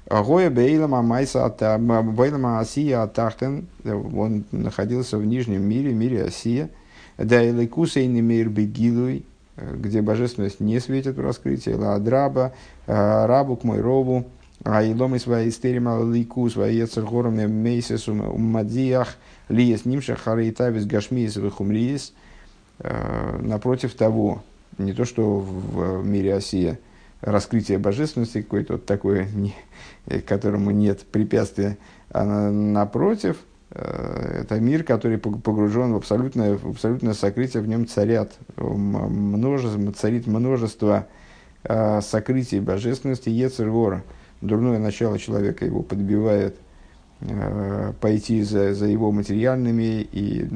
Гоя 0.08 0.50
Бейлама 0.50 1.02
Майса 1.02 1.48
Бейлама 1.48 2.60
Асия 2.60 3.02
Атахтен, 3.02 3.66
он 3.84 4.44
находился 4.52 5.18
в 5.18 5.26
нижнем 5.26 5.62
мире, 5.62 5.92
мире 5.92 6.24
Асия. 6.24 6.70
Да 7.18 7.42
и 7.42 7.50
Лекусейни 7.50 8.20
Мир 8.20 8.50
Бегилуй, 8.50 9.24
где 9.56 10.02
божественность 10.02 10.60
не 10.60 10.78
светит 10.78 11.16
в 11.16 11.20
раскрытии. 11.20 11.70
Ладраба, 11.70 12.52
э, 12.86 13.26
Рабу 13.26 13.56
к 13.56 13.64
мой 13.64 13.80
робу, 13.80 14.26
а 14.66 14.82
и 14.82 15.18
свои 15.18 15.48
истерима 15.48 16.02
лику, 16.02 16.50
свои 16.50 16.76
ецергорами 16.76 17.46
мейсис 17.46 18.08
умадиях, 18.08 19.16
лиес 19.48 19.84
нимша 19.84 20.16
харитавис 20.16 20.86
гашмиес 20.86 21.36
вихумлиес. 21.36 22.12
Э, 22.80 23.38
напротив 23.40 23.94
того, 23.94 24.42
не 24.78 24.92
то, 24.92 25.04
что 25.04 25.38
в 25.38 26.04
мире 26.04 26.34
Осия 26.34 26.80
раскрытие 27.20 27.78
божественности 27.78 28.42
какое-то 28.42 28.72
вот 28.72 28.86
такое, 28.86 29.28
не, 29.34 29.54
которому 30.22 30.72
нет 30.72 31.02
препятствия, 31.12 31.78
а 32.10 32.24
на, 32.24 32.50
напротив, 32.50 33.36
э, 33.70 34.40
это 34.42 34.58
мир, 34.58 34.82
который 34.82 35.18
погружен 35.18 35.92
в 35.92 35.96
абсолютное, 35.96 36.58
в 36.58 36.70
абсолютное 36.70 37.14
сокрытие, 37.14 37.62
в 37.62 37.68
нем 37.68 37.86
царят 37.86 38.32
множество, 38.56 39.92
царит 39.92 40.26
множество 40.26 41.06
э, 41.62 42.00
сокрытий 42.00 42.58
божественности, 42.58 43.28
Ецергора. 43.28 44.02
Дурное 44.40 44.78
начало 44.78 45.18
человека 45.18 45.64
его 45.64 45.82
подбивает 45.82 46.56
э, 47.20 47.92
пойти 48.00 48.42
за, 48.42 48.74
за 48.74 48.86
его 48.86 49.12
материальными 49.12 50.06
и 50.12 50.48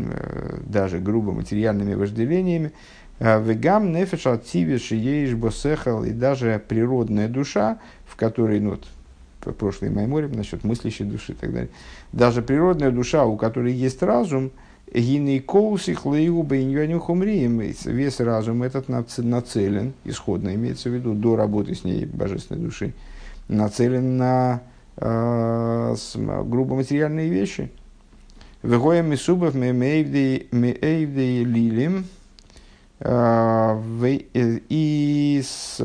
даже 0.67 0.99
грубо 0.99 1.33
материальными 1.33 1.95
вожделениями, 1.95 2.73
Э, 3.21 3.41
Вегам 3.41 3.93
нефеш 3.93 4.27
ацивиш 4.27 4.91
еиш 4.93 5.35
босехал, 5.35 6.05
и 6.05 6.11
даже 6.11 6.61
природная 6.67 7.29
душа, 7.29 7.79
в 8.07 8.17
которой, 8.17 8.61
ну, 8.61 8.71
вот, 8.71 9.55
прошлый 9.57 9.91
майморим 9.91 10.33
насчет 10.33 10.65
мыслящей 10.65 11.05
души 11.05 11.33
и 11.33 11.35
так 11.35 11.53
далее, 11.53 11.71
даже 12.13 12.43
природная 12.43 12.91
душа, 12.91 13.27
у 13.27 13.37
которой 13.37 13.75
есть 13.75 14.03
разум, 14.03 14.51
гинейкоусих 14.93 16.05
лейуба 16.07 16.57
хумрием, 16.99 17.61
весь 17.61 18.21
разум 18.21 18.63
этот 18.63 18.89
нацелен, 18.89 19.93
исходно 20.05 20.55
имеется 20.55 20.89
в 20.89 20.95
виду, 20.95 21.15
до 21.15 21.37
работы 21.37 21.75
с 21.75 21.85
ней 21.85 22.07
божественной 22.07 22.63
души, 22.63 22.95
нацелен 23.51 24.17
на 24.17 24.63
э, 24.97 25.95
грубо 26.45 26.77
материальные 26.77 27.29
вещи. 27.29 27.71
Вегоя 28.63 29.03
мисубов 29.03 29.55
меэйвдей 29.55 30.49
лилим, 31.45 32.07
Э, 33.03 33.81
и 34.35 35.43
с, 35.43 35.83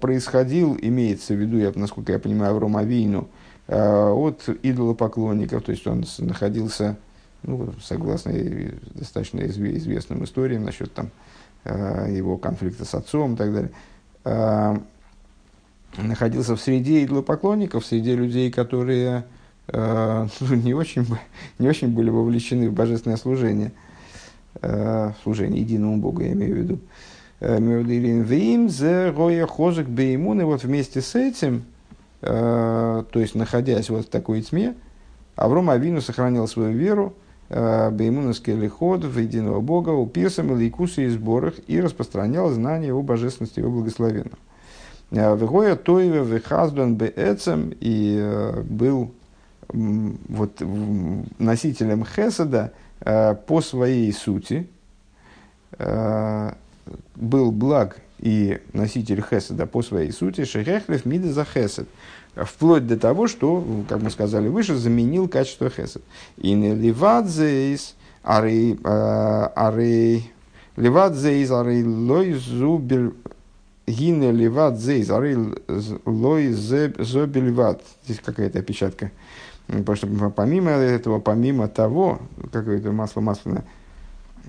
происходил, 0.00 0.78
имеется 0.80 1.34
в 1.34 1.36
виду, 1.36 1.58
я, 1.58 1.72
насколько 1.74 2.12
я 2.12 2.18
понимаю, 2.18 2.52
Авром 2.52 2.78
Авину, 2.78 3.28
э, 3.68 4.08
от 4.10 4.48
идолопоклонников, 4.62 5.62
то 5.62 5.72
есть 5.72 5.86
он 5.86 6.04
находился, 6.18 6.96
ну, 7.42 7.74
согласно 7.82 8.32
достаточно 8.94 9.40
известным 9.40 10.24
историям 10.24 10.64
насчет 10.64 10.94
там, 10.94 11.10
э, 11.64 12.08
его 12.10 12.38
конфликта 12.38 12.86
с 12.86 12.94
отцом 12.94 13.34
и 13.34 13.36
так 13.36 13.52
далее, 13.52 13.70
находился 15.96 16.56
в 16.56 16.60
среде 16.60 17.04
идолопоклонников, 17.04 17.84
в 17.84 17.86
среде 17.86 18.14
людей, 18.14 18.50
которые 18.50 19.24
не 19.68 20.74
очень, 20.74 21.06
не 21.58 21.68
очень 21.68 21.88
были 21.88 22.10
вовлечены 22.10 22.68
в 22.68 22.72
божественное 22.72 23.16
служение– 23.16 23.72
э, 24.60 25.12
служение 25.22 25.62
единому 25.62 25.98
Богу, 25.98 26.22
я 26.22 26.32
имею 26.32 26.54
в 26.54 26.58
виду. 26.58 26.78
Э, 27.40 27.58
Вим 27.58 28.68
зе 28.68 29.10
роя 29.10 29.46
хожик 29.46 29.88
беймун, 29.88 30.40
и 30.40 30.44
вот 30.44 30.64
вместе 30.64 31.00
с 31.00 31.14
этим, 31.14 31.64
э, 32.20 33.04
то 33.10 33.20
есть 33.20 33.34
находясь 33.34 33.90
вот 33.90 34.06
в 34.06 34.08
такой 34.08 34.42
тьме, 34.42 34.74
Авром 35.36 35.70
Авину 35.70 36.00
сохранял 36.00 36.46
свою 36.46 36.72
веру, 36.72 37.14
э, 37.48 37.90
беймуновский 37.90 38.54
лиход 38.54 39.04
в 39.04 39.18
единого 39.18 39.60
Бога, 39.60 39.90
у 39.90 40.06
пирсам 40.06 40.52
и 40.52 40.56
лейкусы 40.56 41.06
и 41.06 41.08
сборах, 41.08 41.54
и 41.66 41.80
распространял 41.80 42.50
знания 42.50 42.92
о 42.92 43.02
божественности 43.02 43.60
его 43.60 43.70
благословенного. 43.70 44.38
Вегоя 45.12 45.76
Тоеве 45.76 46.24
Вехазбен 46.24 46.96
Беэцем 46.96 47.72
и 47.80 48.62
был 48.64 49.12
вот, 49.68 50.62
носителем 51.38 52.04
Хеседа, 52.04 52.72
Э, 53.04 53.34
по 53.34 53.60
своей 53.60 54.12
сути. 54.12 54.68
Э, 55.78 56.52
был 57.16 57.50
благ 57.50 57.98
и 58.18 58.60
носитель 58.72 59.22
хеседа 59.22 59.66
по 59.66 59.82
своей 59.82 60.12
сути, 60.12 60.44
шехехлев 60.44 61.04
мида 61.04 61.32
за 61.32 61.44
хесед, 61.44 61.88
вплоть 62.36 62.86
до 62.86 62.96
того, 62.96 63.26
что, 63.26 63.64
как 63.88 64.02
мы 64.02 64.10
сказали 64.10 64.48
выше, 64.48 64.76
заменил 64.76 65.28
качество 65.28 65.68
хесед. 65.68 66.02
И 66.36 66.52
не 66.52 66.74
ливадзейс, 66.74 67.96
арей, 68.22 68.78
э, 68.82 69.48
арей, 69.56 70.32
Леват 70.76 71.14
зейз 71.14 71.50
арей 71.50 71.84
лой 71.84 72.32
зубель 72.32 73.12
гине 73.86 74.32
леват 74.32 74.78
зейз 74.78 75.10
арей 75.10 75.36
лой 76.04 76.52
зобельват. 76.52 77.82
Здесь 78.04 78.20
какая-то 78.24 78.58
опечатка. 78.60 79.10
Потому 79.66 79.96
что 79.96 80.30
помимо 80.30 80.70
этого, 80.70 81.20
помимо 81.20 81.68
того, 81.68 82.20
какое-то 82.52 82.92
масло 82.92 83.20
масляное, 83.20 83.64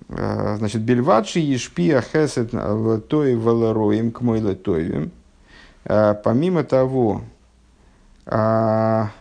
э, 0.09 0.55
значит, 0.57 0.81
бельватши 0.81 1.39
ешпия 1.39 2.01
хесет 2.01 2.51
той 3.07 3.35
валароем 3.35 4.11
к 4.11 4.21
мой 4.21 4.39
летоевим. 4.39 5.11
Э, 5.85 6.15
помимо 6.21 6.63
того, 6.63 7.21
а, 8.25 9.11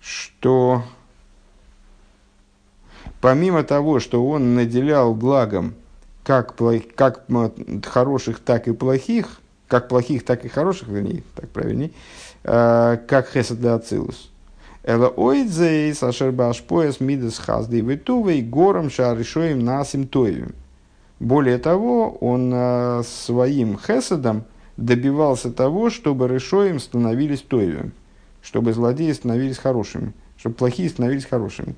что 0.00 0.82
помимо 3.26 3.64
того, 3.64 3.98
что 3.98 4.24
он 4.24 4.54
наделял 4.54 5.12
благом 5.12 5.74
как, 6.22 6.54
как 6.94 7.24
хороших, 7.84 8.38
так 8.38 8.68
и 8.68 8.72
плохих, 8.72 9.40
как 9.66 9.88
плохих, 9.88 10.24
так 10.24 10.44
и 10.44 10.48
хороших, 10.48 10.86
вернее, 10.86 11.24
так 11.34 11.50
правильней, 11.50 11.92
э, 12.44 12.98
как 13.08 13.28
хесед 13.28 13.60
да 13.60 13.74
ацилус. 13.74 14.30
Эла 14.84 15.08
ойдзейс 15.08 16.04
ашербаш 16.04 16.62
пояс 16.62 17.00
мидас 17.00 17.38
хазды 17.38 17.80
витувей 17.80 18.42
гором 18.42 18.90
шаришоем 18.90 19.64
насим 19.64 20.06
тоевим. 20.06 20.54
Более 21.18 21.58
того, 21.58 22.10
он 22.20 22.52
э, 22.54 23.02
своим 23.02 23.76
хеседом 23.76 24.44
добивался 24.76 25.50
того, 25.50 25.90
чтобы 25.90 26.28
решоем 26.28 26.78
становились 26.78 27.42
тоевым, 27.42 27.90
чтобы 28.40 28.72
злодеи 28.72 29.10
становились 29.10 29.58
хорошими, 29.58 30.12
чтобы 30.38 30.54
плохие 30.54 30.88
становились 30.88 31.24
хорошими. 31.24 31.74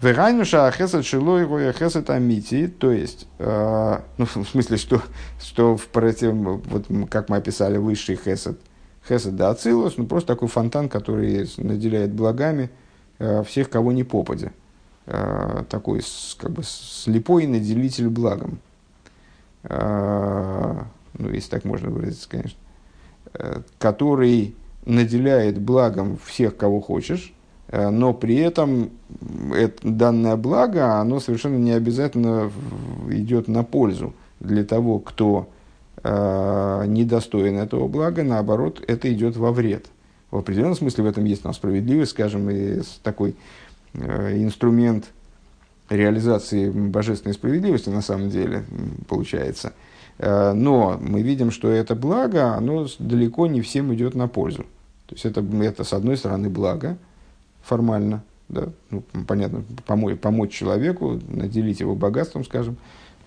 Вегайнуша 0.00 0.70
хесед 0.72 1.06
шилой 1.06 1.46
гоя 1.46 1.72
хесед 1.72 2.10
амити, 2.10 2.68
то 2.68 2.92
есть, 2.92 3.26
э, 3.38 3.98
ну, 4.18 4.26
в 4.26 4.48
смысле, 4.48 4.76
что, 4.76 5.02
что 5.40 5.76
в 5.76 5.86
против, 5.86 6.32
вот 6.34 6.86
как 7.10 7.30
мы 7.30 7.38
описали 7.38 7.78
высший 7.78 8.16
хесед, 8.16 8.60
хесед 9.08 9.36
да 9.36 9.50
ацилус, 9.50 9.96
ну, 9.96 10.06
просто 10.06 10.34
такой 10.34 10.48
фонтан, 10.48 10.90
который 10.90 11.48
наделяет 11.56 12.12
благами 12.12 12.70
э, 13.18 13.42
всех, 13.44 13.70
кого 13.70 13.92
не 13.92 14.04
попадя. 14.04 14.52
Э, 15.06 15.64
такой, 15.70 16.02
как 16.36 16.50
бы, 16.50 16.62
слепой 16.62 17.46
наделитель 17.46 18.08
благом. 18.08 18.58
Э, 19.62 20.82
ну, 21.14 21.30
если 21.30 21.48
так 21.48 21.64
можно 21.64 21.88
выразиться, 21.88 22.28
конечно. 22.28 22.58
Э, 23.32 23.62
который 23.78 24.54
наделяет 24.84 25.58
благом 25.58 26.18
всех, 26.24 26.56
кого 26.56 26.80
хочешь, 26.80 27.32
но 27.70 28.14
при 28.14 28.36
этом 28.36 28.90
это, 29.54 29.76
данное 29.82 30.36
благо, 30.36 31.00
оно 31.00 31.18
совершенно 31.20 31.56
не 31.56 31.72
обязательно 31.72 32.50
идет 33.10 33.48
на 33.48 33.64
пользу 33.64 34.14
для 34.40 34.64
того, 34.64 34.98
кто 34.98 35.48
э, 36.02 36.84
недостоин 36.86 37.58
этого 37.58 37.88
блага, 37.88 38.22
наоборот, 38.22 38.82
это 38.86 39.12
идет 39.12 39.36
во 39.36 39.52
вред. 39.52 39.86
В 40.30 40.38
определенном 40.38 40.74
смысле 40.74 41.04
в 41.04 41.06
этом 41.06 41.24
есть 41.24 41.42
там 41.42 41.54
справедливость, 41.54 42.12
скажем, 42.12 42.50
и 42.50 42.82
такой 43.02 43.36
э, 43.94 44.36
инструмент 44.36 45.06
реализации 45.88 46.68
божественной 46.70 47.34
справедливости 47.34 47.88
на 47.88 48.02
самом 48.02 48.30
деле 48.30 48.64
получается. 49.08 49.72
Э, 50.18 50.52
но 50.52 50.98
мы 51.00 51.22
видим, 51.22 51.50
что 51.50 51.68
это 51.68 51.94
благо, 51.94 52.54
оно 52.54 52.86
далеко 52.98 53.46
не 53.46 53.60
всем 53.60 53.94
идет 53.94 54.14
на 54.14 54.28
пользу. 54.28 54.64
То 55.06 55.14
есть 55.14 55.24
это, 55.24 55.44
это 55.62 55.84
с 55.84 55.92
одной 55.92 56.16
стороны 56.16 56.48
благо, 56.50 56.98
формально, 57.66 58.22
да, 58.48 58.68
ну, 58.90 59.02
понятно, 59.26 59.64
помочь, 59.86 60.18
помочь 60.18 60.52
человеку, 60.52 61.20
наделить 61.28 61.80
его 61.80 61.94
богатством, 61.94 62.44
скажем, 62.44 62.76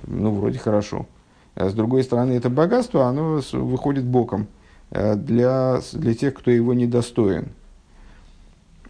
ну, 0.08 0.34
вроде 0.34 0.60
хорошо. 0.60 1.08
А 1.56 1.70
с 1.70 1.74
другой 1.74 2.04
стороны, 2.04 2.34
это 2.34 2.50
богатство, 2.50 3.08
оно 3.08 3.42
выходит 3.52 4.06
боком 4.06 4.48
э, 4.92 5.16
для, 5.16 5.82
для 5.92 6.14
тех, 6.14 6.34
кто 6.36 6.52
его 6.52 6.74
недостоин. 6.74 7.50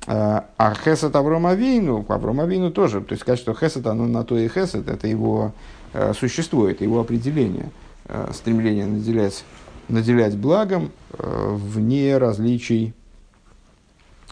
А, 0.05 0.49
а 0.57 0.75
хесед 0.75 1.15
Авромавину, 1.15 2.05
Авромавину 2.07 2.71
тоже, 2.71 3.01
то 3.01 3.13
есть 3.13 3.23
сказать, 3.23 3.39
что 3.39 3.55
хесед, 3.55 3.88
оно 3.88 4.05
на 4.05 4.23
то 4.23 4.38
и 4.38 4.47
хесед, 4.47 4.88
это 4.88 5.07
его 5.07 5.53
э, 5.93 6.13
существо, 6.13 6.69
это 6.69 6.83
его 6.83 6.99
определение, 6.99 7.71
э, 8.05 8.29
стремление 8.33 8.85
наделять, 8.85 9.43
наделять 9.88 10.38
благом 10.38 10.91
вне 11.17 12.17
различий 12.19 12.93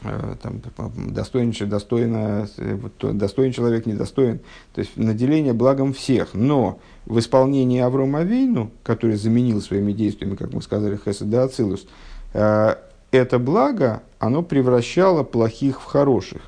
там, 0.01 0.62
достоин, 0.95 1.53
достойно, 1.69 2.47
э, 2.57 2.77
достоин 3.13 3.51
человек, 3.51 3.86
недостоин. 3.86 4.39
То 4.73 4.81
есть 4.81 4.95
наделение 4.95 5.53
благом 5.53 5.93
всех. 5.93 6.33
Но 6.33 6.79
в 7.05 7.17
исполнении 7.19 7.79
Аврома 7.79 8.21
Вейну, 8.21 8.71
который 8.83 9.15
заменил 9.15 9.62
своими 9.62 9.91
действиями, 9.91 10.36
как 10.36 10.53
мы 10.53 10.62
сказали, 10.62 10.99
Хесед 11.03 11.29
да 11.29 11.43
Ацилус, 11.43 11.88
э, 12.33 12.75
это 13.12 13.39
благо, 13.39 14.03
оно 14.19 14.43
превращало 14.43 15.23
плохих 15.23 15.81
в 15.81 15.86
хороших. 15.86 16.41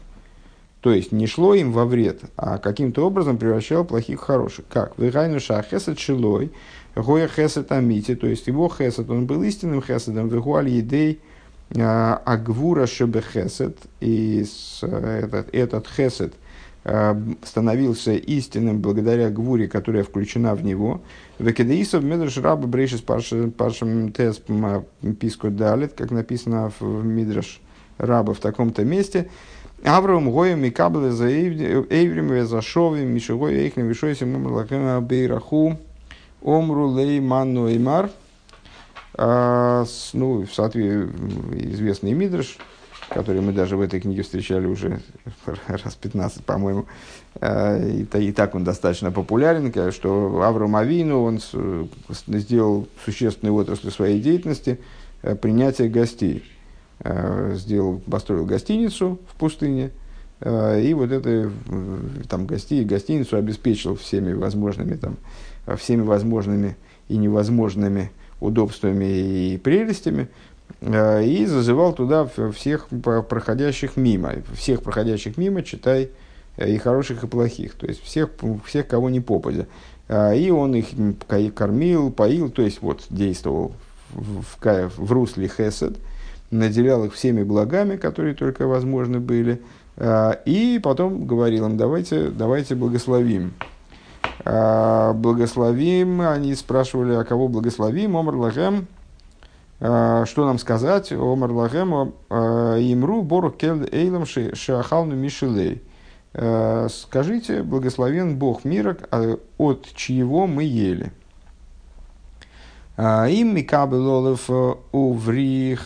То 0.82 0.92
есть 0.92 1.12
не 1.12 1.28
шло 1.28 1.54
им 1.54 1.74
во 1.74 1.86
вред, 1.86 2.22
а 2.38 2.58
каким-то 2.58 3.06
образом 3.06 3.38
превращало 3.38 3.84
плохих 3.84 4.22
в 4.22 4.24
хороших. 4.24 4.66
Как? 4.70 4.98
Вегайну 4.98 5.40
ша 5.40 5.62
хесед 5.62 6.00
шилой, 6.00 6.52
гоя 6.96 7.28
хесед 7.28 7.72
амити, 7.72 8.16
то 8.16 8.28
есть 8.28 8.48
его 8.48 8.70
хесед, 8.70 9.10
он 9.10 9.26
был 9.26 9.44
истинным 9.44 9.82
хеседом, 9.82 10.30
вегуаль 10.30 10.70
едей, 10.70 11.20
Агвура 11.76 12.88
Шебехесед, 12.88 13.78
и 14.00 14.44
этот, 14.82 15.54
этот 15.54 15.88
хесед 15.88 16.34
а, 16.84 17.16
становился 17.44 18.14
истинным 18.14 18.80
благодаря 18.80 19.30
гвуре, 19.30 19.68
которая 19.68 20.04
включена 20.04 20.56
в 20.56 20.64
него. 20.64 21.02
Векедеисов 21.38 22.04
Медрш 22.04 22.38
Раба 22.38 22.66
Брейшис 22.68 23.02
Паршем 23.02 24.12
Тес 24.14 24.42
Писко 25.20 25.50
Далит, 25.52 25.94
как 25.94 26.10
написано 26.10 26.72
в 26.80 27.06
Мидраш 27.06 27.62
Раба 28.00 28.34
в 28.34 28.40
таком-то 28.40 28.84
месте. 28.84 29.30
Авраам 29.84 30.32
Гоем 30.32 30.64
и 30.66 30.72
Кабле 30.72 31.12
за 31.12 31.30
Эйврим 31.30 32.46
за 32.48 32.62
Шовим, 32.62 33.10
Мишугой 33.10 33.54
Эйхнем 33.56 33.88
Вишойсим 33.88 34.34
Мамлакена 34.34 35.00
Бейраху 35.02 35.78
Омру 36.42 36.98
Лей 36.98 37.20
Манну 37.20 37.70
Эймар. 37.70 38.10
А, 39.22 39.84
ну, 40.14 40.46
в 40.46 40.54
соответствии 40.54 41.74
известный 41.74 42.14
Мидрш, 42.14 42.58
который 43.10 43.42
мы 43.42 43.52
даже 43.52 43.76
в 43.76 43.82
этой 43.82 44.00
книге 44.00 44.22
встречали 44.22 44.66
уже 44.66 45.02
раз 45.68 45.96
15, 45.96 46.46
по-моему, 46.46 46.86
а, 47.42 47.78
и, 47.86 48.04
и 48.04 48.32
так 48.32 48.56
он 48.56 48.64
достаточно 48.64 49.12
популярен, 49.12 49.74
что 49.92 50.42
Авраам 50.42 50.78
Авину, 50.78 51.24
он 51.24 51.42
сделал 52.08 52.88
существенную 53.04 53.56
отрасль 53.56 53.92
своей 53.92 54.22
деятельности 54.22 54.80
э, 55.22 55.36
принятие 55.36 55.90
гостей. 55.90 56.46
А, 57.02 57.56
сделал, 57.56 58.00
построил 58.10 58.46
гостиницу 58.46 59.20
в 59.30 59.36
пустыне, 59.36 59.92
и 60.42 60.94
вот 60.96 61.12
это 61.12 61.52
там 62.30 62.46
гостей, 62.46 62.86
гостиницу 62.86 63.36
обеспечил 63.36 63.98
всеми 63.98 64.32
возможными, 64.32 64.96
там, 64.96 65.18
всеми 65.76 66.04
возможными 66.04 66.78
и 67.10 67.18
невозможными 67.18 68.12
удобствами 68.40 69.54
и 69.54 69.58
прелестями, 69.58 70.28
э, 70.82 71.24
и 71.26 71.46
зазывал 71.46 71.94
туда 71.94 72.28
всех 72.56 72.88
проходящих 72.90 73.98
мимо. 73.98 74.34
Всех 74.54 74.82
проходящих 74.82 75.38
мимо, 75.38 75.64
читай, 75.64 76.10
э, 76.58 76.70
и 76.70 76.78
хороших, 76.78 77.24
и 77.24 77.28
плохих. 77.28 77.74
То 77.76 77.88
есть 77.88 78.04
всех, 78.04 78.30
всех 78.66 78.88
кого 78.88 79.10
не 79.10 79.20
попадя. 79.20 79.68
Э, 80.08 80.38
и 80.38 80.50
он 80.52 80.76
их 80.76 80.88
кормил, 81.54 82.12
поил, 82.12 82.50
то 82.50 82.62
есть 82.62 82.82
вот 82.82 83.06
действовал 83.10 83.74
в, 84.12 84.42
в, 84.42 84.92
в 84.98 85.12
русле 85.12 85.48
хесед, 85.48 85.98
наделял 86.52 87.06
их 87.06 87.14
всеми 87.14 87.44
благами, 87.44 87.96
которые 87.96 88.34
только 88.34 88.66
возможны 88.66 89.20
были, 89.20 89.62
и 90.46 90.80
потом 90.82 91.28
говорил 91.28 91.68
им, 91.68 91.78
давайте, 91.78 92.30
давайте 92.30 92.74
благословим. 92.74 93.54
А, 94.46 95.14
благословим, 95.14 96.22
они 96.22 96.56
спрашивали, 96.56 97.14
а 97.14 97.24
кого 97.24 97.48
благословим, 97.48 98.16
Омар 98.18 98.36
Лагем, 98.36 98.88
а, 99.80 100.26
что 100.26 100.46
нам 100.46 100.58
сказать, 100.58 101.12
Омар 101.12 101.52
Лагем, 101.52 102.14
а, 102.30 102.78
имру 102.80 103.22
бору 103.22 103.52
кель 103.52 103.88
эйлам 103.92 104.26
шахалну 104.26 105.16
мишелей. 105.16 105.84
Скажите, 106.32 107.64
благословен 107.64 108.38
Бог 108.38 108.64
мира, 108.64 108.96
от 109.58 109.88
чьего 109.96 110.46
мы 110.46 110.64
ели. 110.64 111.12
Им 113.00 113.56
микабелолев 113.56 114.48
уврих 114.92 115.82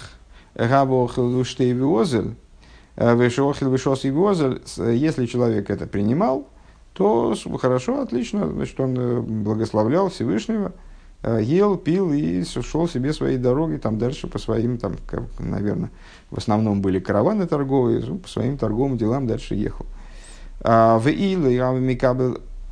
гавохил 0.53 1.29
виштейвиозель, 1.39 2.35
вишохил 2.97 3.71
вишос 3.71 4.03
если 4.03 5.27
человек 5.27 5.69
это 5.69 5.87
принимал, 5.87 6.45
то 6.93 7.35
хорошо, 7.59 8.01
отлично, 8.01 8.47
значит, 8.47 8.79
он 8.79 8.97
э, 8.97 9.19
благословлял 9.21 10.09
Всевышнего, 10.09 10.73
ел, 11.39 11.77
пил 11.77 12.11
и 12.11 12.43
шел 12.43 12.87
себе 12.87 13.13
своей 13.13 13.37
дорогой, 13.37 13.77
там 13.79 13.97
дальше 13.97 14.27
по 14.27 14.37
своим, 14.39 14.77
там, 14.77 14.97
наверное, 15.39 15.89
в 16.29 16.37
основном 16.37 16.81
были 16.81 16.99
караваны 16.99 17.47
торговые, 17.47 18.01
по 18.01 18.27
своим 18.27 18.57
торговым 18.57 18.97
делам 18.97 19.25
дальше 19.25 19.55
ехал. 19.55 19.85
В 20.59 21.07
Илы, 21.07 21.53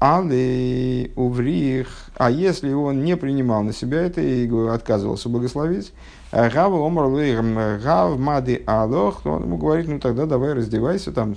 Али 0.01 1.11
уврих, 1.15 2.09
а 2.15 2.31
если 2.31 2.73
он 2.73 3.03
не 3.03 3.15
принимал 3.15 3.61
на 3.61 3.71
себя 3.71 4.01
это 4.01 4.19
и 4.19 4.49
отказывался 4.67 5.29
благословить, 5.29 5.93
Гав 6.31 6.73
омар 6.73 7.79
гав 7.79 8.19
мады 8.19 8.63
алох, 8.65 9.21
то 9.23 9.33
он 9.33 9.43
ему 9.43 9.57
говорит, 9.57 9.87
ну 9.87 9.99
тогда 9.99 10.25
давай 10.25 10.53
раздевайся, 10.53 11.11
там, 11.11 11.35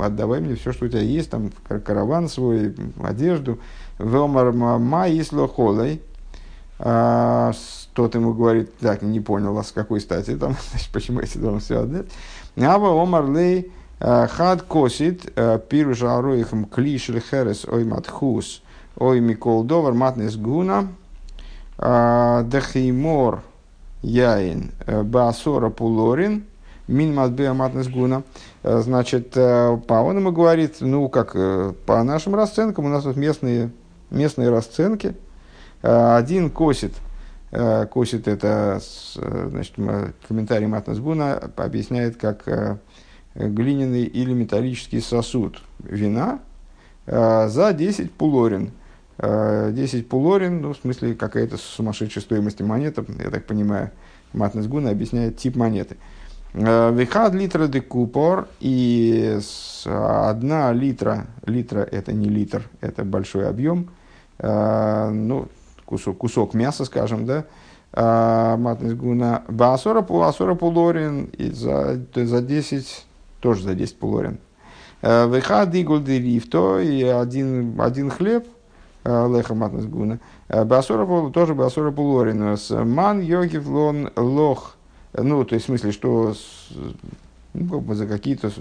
отдавай 0.00 0.40
мне 0.40 0.54
все, 0.54 0.72
что 0.72 0.86
у 0.86 0.88
тебя 0.88 1.02
есть, 1.02 1.30
там, 1.30 1.50
караван 1.84 2.28
свой, 2.28 2.74
одежду. 3.02 3.58
Вомар 3.98 4.52
ма 4.52 5.08
исло 5.10 5.46
холой. 5.46 6.00
А, 6.78 7.52
тот 7.92 8.14
ему 8.14 8.32
говорит, 8.32 8.74
так, 8.78 9.02
не 9.02 9.20
понял, 9.20 9.58
а 9.58 9.62
с 9.62 9.72
какой 9.72 10.00
стати, 10.00 10.36
там, 10.36 10.56
значит, 10.70 10.90
почему 10.90 11.20
я 11.20 11.26
тебе 11.26 11.42
должен 11.42 11.60
все 11.60 11.80
отдать. 11.80 12.06
Ава 12.56 13.02
омар 13.02 13.30
лей 13.30 13.70
Э, 14.00 14.26
хад 14.28 14.62
косит 14.62 15.30
э, 15.36 15.58
пируш 15.68 16.02
ароихам 16.02 16.64
клиш 16.64 17.10
херес 17.30 17.66
ой 17.66 17.84
матхус 17.84 18.62
ой 18.96 19.20
микол 19.20 19.62
довар 19.62 19.92
матнес 19.92 20.36
гуна 20.36 20.88
э, 21.76 22.42
дахимор 22.46 23.42
яин 24.02 24.72
басора 24.86 25.70
пулорин 25.70 26.44
мин 26.88 27.14
матбеа 27.14 27.54
матнес 27.54 27.88
гуна. 27.88 28.22
Значит, 28.62 29.36
он 29.36 30.16
ему 30.16 30.32
говорит, 30.32 30.76
ну, 30.80 31.08
как 31.08 31.32
по 31.86 32.02
нашим 32.02 32.34
расценкам, 32.34 32.86
у 32.86 32.88
нас 32.88 33.04
тут 33.04 33.16
местные, 33.16 33.70
местные 34.10 34.50
расценки. 34.50 35.14
Один 35.82 36.50
косит, 36.50 36.92
косит 37.90 38.28
это, 38.28 38.80
значит, 39.14 39.74
комментарий 40.26 40.66
Матнес 40.66 40.98
Гуна 40.98 41.34
объясняет, 41.56 42.16
как 42.16 42.80
глиняный 43.34 44.04
или 44.04 44.32
металлический 44.32 45.00
сосуд 45.00 45.62
вина 45.78 46.40
э, 47.06 47.48
за 47.48 47.72
10 47.72 48.12
пулорин. 48.12 48.72
10 49.20 49.94
э, 49.94 50.02
пулорин, 50.04 50.62
ну, 50.62 50.72
в 50.72 50.76
смысле, 50.76 51.14
какая-то 51.14 51.56
сумасшедшая 51.56 52.22
стоимость 52.22 52.60
монеты, 52.60 53.04
я 53.22 53.30
так 53.30 53.46
понимаю, 53.46 53.90
Матнес 54.32 54.66
Гуна 54.66 54.90
объясняет 54.90 55.36
тип 55.36 55.56
монеты. 55.56 55.96
Э, 56.54 56.92
Вихад 56.92 57.34
литра 57.34 57.66
де 57.66 57.80
купор 57.80 58.48
и 58.60 59.38
одна 59.84 60.72
литра, 60.72 61.26
литра 61.44 61.80
это 61.80 62.12
не 62.12 62.28
литр, 62.28 62.68
это 62.80 63.04
большой 63.04 63.48
объем, 63.48 63.90
ну, 64.42 65.48
кусок, 65.84 66.16
кусок 66.16 66.54
мяса, 66.54 66.86
скажем, 66.86 67.26
да, 67.26 67.44
Матнес 68.56 68.94
Гуна, 68.94 69.42
Басора 69.48 70.00
пулорин 70.00 71.24
и 71.36 71.50
за, 71.50 72.00
за 72.14 72.40
10 72.40 73.06
тоже 73.40 73.64
за 73.64 73.74
10 73.74 73.98
пулорин. 73.98 74.38
Э, 75.02 75.28
Вехад 75.28 75.74
и 75.74 75.82
гольдерифто, 75.82 76.78
и 76.80 77.02
один, 77.02 77.80
один 77.80 78.10
хлеб, 78.10 78.46
э, 78.46 78.59
леха 79.04 79.54
матнес 79.54 79.86
гуна. 79.86 80.18
Э, 80.48 80.64
Басора 80.64 81.30
тоже 81.30 81.54
басора 81.54 81.90
пулорин. 81.90 82.56
Ман 82.70 83.20
йогив 83.20 83.66
лон 83.66 84.10
лох. 84.16 84.76
Ну, 85.12 85.44
то 85.44 85.54
есть, 85.54 85.64
в 85.64 85.68
смысле, 85.68 85.92
что 85.92 86.34
ну, 87.54 87.94
за 87.94 88.06
какие-то 88.06 88.52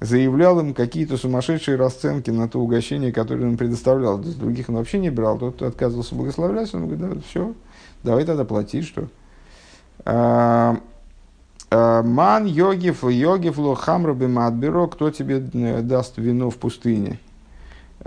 заявлял 0.00 0.60
им 0.60 0.74
какие-то 0.74 1.16
сумасшедшие 1.16 1.76
расценки 1.76 2.30
на 2.30 2.48
то 2.48 2.60
угощение, 2.60 3.12
которое 3.12 3.46
он 3.46 3.56
предоставлял. 3.56 4.18
Других 4.18 4.68
он 4.68 4.76
вообще 4.76 4.98
не 4.98 5.10
брал. 5.10 5.38
Тот, 5.38 5.62
отказывался 5.62 6.14
благословлять, 6.14 6.74
он 6.74 6.86
говорит, 6.86 7.00
да, 7.00 7.20
все, 7.28 7.54
давай 8.02 8.24
тогда 8.24 8.44
плати, 8.44 8.82
что. 8.82 9.08
Э, 10.04 10.76
Ман 11.70 12.46
йогив, 12.46 13.04
йогив 13.04 13.58
ло 13.58 13.74
хамраби 13.74 14.26
мадбиро, 14.26 14.86
кто 14.86 15.10
тебе 15.10 15.44
э, 15.52 15.82
даст 15.82 16.16
вино 16.16 16.50
в 16.50 16.56
пустыне? 16.56 17.18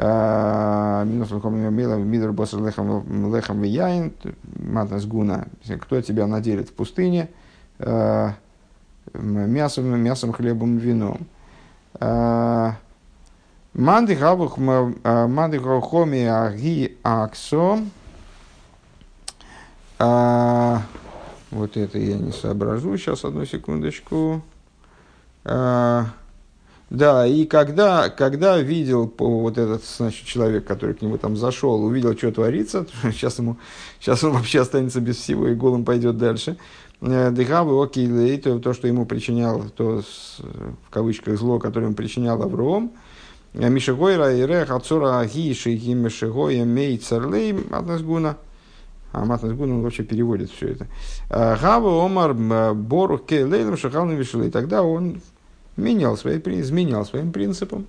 Э, 0.01 1.03
Минус 1.05 1.29
мидр 1.29 2.31
босер 2.31 2.63
лехам 2.63 3.33
лехам 3.35 3.63
яин, 3.63 4.13
матнас 4.57 5.05
гуна. 5.05 5.47
Кто 5.81 6.01
тебя 6.01 6.25
наделит 6.25 6.69
в 6.69 6.73
пустыне? 6.73 7.29
Мясом, 9.13 9.99
мясом, 9.99 10.31
хлебом, 10.31 10.77
вином. 10.77 11.27
Манди 13.73 14.15
хабух, 14.15 14.57
манди 14.57 15.57
хохоми 15.57 16.23
аги 16.23 16.97
аксо. 17.03 17.79
Вот 21.51 21.75
это 21.75 21.97
я 21.97 22.17
не 22.17 22.31
соображу. 22.31 22.97
Сейчас, 22.97 23.25
одну 23.25 23.43
секундочку. 23.43 24.41
А, 25.43 26.05
да, 26.89 27.27
и 27.27 27.45
когда, 27.45 28.09
когда 28.09 28.57
видел 28.57 29.13
вот 29.17 29.57
этот 29.57 29.83
значит, 29.85 30.25
человек, 30.25 30.65
который 30.65 30.95
к 30.95 31.01
нему 31.01 31.17
там 31.17 31.37
зашел, 31.37 31.83
увидел, 31.83 32.17
что 32.17 32.31
творится, 32.31 32.87
сейчас, 33.03 33.37
ему, 33.39 33.57
сейчас 33.99 34.23
он 34.23 34.33
вообще 34.33 34.61
останется 34.61 34.99
без 34.99 35.17
всего 35.17 35.47
и 35.47 35.55
голым 35.55 35.85
пойдет 35.85 36.17
дальше. 36.17 36.57
Э, 37.01 37.29
Дыхавы 37.31 37.81
окей, 37.83 38.37
то, 38.37 38.59
то, 38.59 38.73
что 38.73 38.87
ему 38.87 39.05
причинял, 39.05 39.65
то 39.75 40.01
в 40.39 40.89
кавычках 40.89 41.37
зло, 41.37 41.59
которое 41.59 41.85
ему 41.85 41.95
причинял 41.95 42.41
Авром, 42.41 42.91
э, 43.53 43.69
Мишегойра 43.69 44.35
и 44.35 44.45
Рех, 44.45 44.71
Ацора 44.71 45.19
Агиши, 45.19 45.73
Гимешегоя, 45.73 46.65
Мей, 46.65 46.97
Царлей, 46.97 47.55
Атнасгуна– 47.71 48.37
а 49.11 49.25
Матнас 49.25 49.53
Гун, 49.53 49.71
он 49.71 49.81
вообще 49.81 50.03
переводит 50.03 50.51
все 50.51 50.69
это. 50.69 50.87
«А, 51.29 51.57
Гава 51.57 52.05
Омар 52.05 52.33
Бору 52.75 53.17
Кейлейлем 53.17 53.77
Шахална 53.77 54.11
Вишла. 54.11 54.43
И 54.43 54.51
тогда 54.51 54.83
он 54.83 55.21
менял 55.79 56.17
свои, 56.17 56.37
изменял 56.37 57.05
своим 57.05 57.31
принципам. 57.31 57.87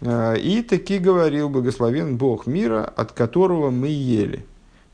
А, 0.00 0.34
и 0.34 0.62
таки 0.62 0.98
говорил, 0.98 1.48
благословен 1.48 2.16
Бог 2.16 2.46
мира, 2.46 2.84
от 2.84 3.12
которого 3.12 3.70
мы 3.70 3.88
ели. 3.88 4.44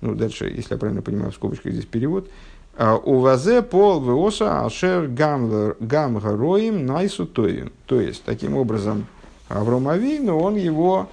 Ну, 0.01 0.15
дальше, 0.15 0.47
если 0.47 0.75
я 0.75 0.79
правильно 0.79 1.03
понимаю, 1.03 1.31
в 1.31 1.35
скобочках 1.35 1.73
здесь 1.73 1.87
перевод. 1.87 2.29
«А, 2.77 2.97
У 2.97 3.21
вазе 3.21 3.63
пол 3.63 4.03
веоса 4.03 4.65
ашер 4.65 5.07
гам 5.07 5.75
гароим 5.79 6.87
найсу 6.87 7.27
тоин. 7.27 7.71
То 7.87 8.01
есть, 8.01 8.25
таким 8.25 8.57
образом, 8.57 9.07
Авром 9.49 9.89
Авину, 9.89 10.39
он 10.39 10.57
его 10.57 11.09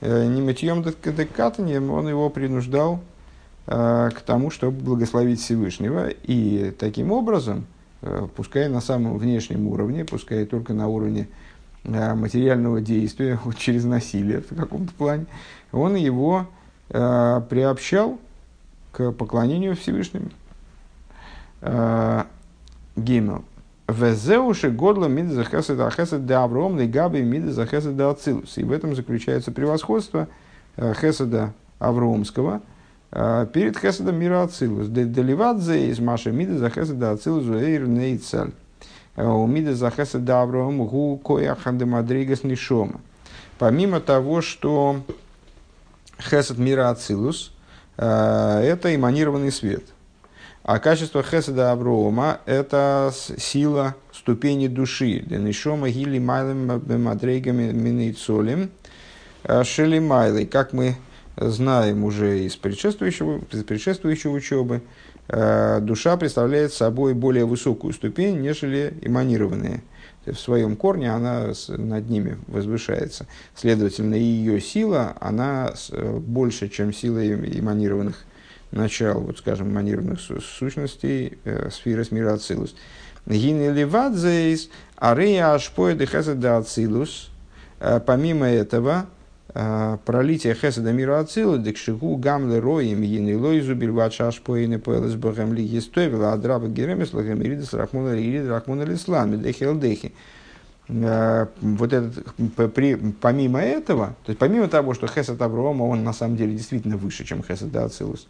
э, 0.00 0.26
не 0.26 0.42
мытьем 0.42 0.82
декатанием, 0.82 1.90
он 1.90 2.08
его 2.08 2.28
принуждал 2.28 3.00
Э, 3.68 4.10
к 4.14 4.20
тому, 4.20 4.50
чтобы 4.50 4.80
благословить 4.80 5.40
Всевышнего. 5.40 6.08
И 6.08 6.72
таким 6.78 7.10
образом, 7.10 7.58
э, 7.58 7.75
пускай 8.36 8.68
на 8.68 8.80
самом 8.80 9.18
внешнем 9.18 9.66
уровне, 9.68 10.04
пускай 10.04 10.44
только 10.44 10.72
на 10.74 10.88
уровне 10.88 11.28
э, 11.84 12.14
материального 12.14 12.80
действия, 12.80 13.38
вот 13.44 13.56
через 13.56 13.84
насилие 13.84 14.40
в 14.40 14.54
каком-то 14.54 14.92
плане, 14.94 15.26
он 15.72 15.96
его 15.96 16.46
приобщал 16.88 18.20
к 18.92 19.10
поклонению 19.10 19.74
Всевышнему. 19.74 20.30
Гимел. 22.94 23.44
Везеуши 23.88 24.70
годла 24.70 25.06
мида 25.06 25.34
захесед 25.34 25.80
ахесед 25.80 26.26
да 26.26 26.44
Авром 26.44 26.76
габи 26.88 27.22
мида 27.22 27.52
захесед 27.52 27.96
да 27.96 28.10
Ацилус. 28.10 28.56
И 28.56 28.62
в 28.62 28.70
этом 28.70 28.94
заключается 28.94 29.50
превосходство 29.50 30.28
хеседа 30.76 31.54
Авромского– 31.80 32.62
перед 33.52 33.78
Хеседом 33.78 34.16
мира 34.16 34.42
Ацилус. 34.42 34.88
Деливадзе 34.88 35.88
из 35.88 35.98
Маша 36.00 36.32
Мида 36.32 36.58
за 36.58 36.68
Хеседа 36.68 37.12
Ацилус 37.12 37.46
Эйр 37.48 37.86
Нейцаль. 37.86 38.52
А, 39.14 39.32
у 39.32 39.46
Мида 39.46 39.74
за 39.74 39.90
Хеседа 39.90 40.42
Авраам 40.42 40.86
Гу 40.86 41.16
Кояхан 41.16 41.78
Мадригас 41.88 42.44
Нишома. 42.44 43.00
Помимо 43.58 44.00
того, 44.00 44.42
что 44.42 45.00
Хесед 46.18 46.58
мира 46.58 46.90
Ацилус 46.90 47.54
а,– 47.96 48.60
это 48.62 48.94
эманированный 48.94 49.50
свет. 49.50 49.84
А 50.62 50.78
качество 50.78 51.22
Хеседа 51.22 51.72
Аврома– 51.72 52.40
это 52.44 53.14
сила 53.38 53.94
ступени 54.12 54.66
души. 54.66 55.20
Денишома 55.20 55.88
гили 55.88 56.18
майлем 56.18 56.82
мадрейгами 57.02 57.72
минейцолем 57.72 58.70
шелимайлой. 59.62 60.44
Как 60.44 60.74
мы 60.74 60.96
знаем 61.36 62.04
уже 62.04 62.40
из 62.44 62.56
предшествующего, 62.56 63.40
из 63.52 63.62
предшествующей 63.64 64.34
учебы, 64.34 64.82
э, 65.28 65.80
душа 65.80 66.16
представляет 66.16 66.72
собой 66.72 67.14
более 67.14 67.44
высокую 67.44 67.92
ступень, 67.92 68.40
нежели 68.40 68.94
эманированные. 69.02 69.82
В 70.24 70.34
своем 70.34 70.74
корне 70.74 71.12
она 71.12 71.52
над 71.68 72.10
ними 72.10 72.38
возвышается. 72.48 73.26
Следовательно, 73.54 74.16
ее 74.16 74.60
сила, 74.60 75.14
она 75.20 75.72
э, 75.92 76.18
больше, 76.18 76.68
чем 76.68 76.92
сила 76.92 77.24
эманированных 77.26 78.24
начал, 78.72 79.20
вот 79.20 79.38
скажем, 79.38 79.70
эманированных 79.70 80.18
сущностей 80.20 81.38
э, 81.44 81.70
сферы 81.70 82.04
с 82.04 82.10
мира 82.10 82.34
Ацилус. 82.34 82.74
Гинеливадзейс, 83.26 84.68
арея 84.96 85.54
ашпоэдэ 85.54 86.06
хасада 86.06 86.58
Ацилус. 86.58 87.30
Помимо 88.06 88.46
этого, 88.46 89.06
пролитие 89.52 90.54
хеседа 90.54 90.92
мира 90.92 91.20
ацилы, 91.20 91.58
декшигу 91.58 92.16
гамле 92.16 92.58
роем 92.58 93.02
ины 93.02 93.38
лойзу 93.38 93.74
бельват 93.74 94.12
шашпоины 94.12 94.78
пэлэс 94.78 95.14
бэхэм 95.14 95.54
ли 95.54 95.64
естойвела 95.64 96.32
адраба 96.32 96.68
геремес 96.68 97.14
иридас 97.14 97.72
рахмуна 97.72 98.20
ирид 98.20 98.48
рахмуна 98.48 98.82
лислам 98.82 99.40
дехел 99.40 99.78
дехи. 99.78 100.12
Э, 100.88 101.46
вот 101.60 101.92
этот, 101.92 102.24
при, 102.74 102.94
помимо 102.94 103.60
этого, 103.60 104.14
то 104.24 104.30
есть 104.30 104.38
помимо 104.38 104.68
того, 104.68 104.94
что 104.94 105.06
Хесед 105.06 105.40
Аврома, 105.42 105.84
он 105.84 106.04
на 106.04 106.12
самом 106.12 106.36
деле 106.36 106.52
действительно 106.52 106.96
выше, 106.96 107.24
чем 107.24 107.42
Хесед 107.42 107.74
Ацилус, 107.74 108.28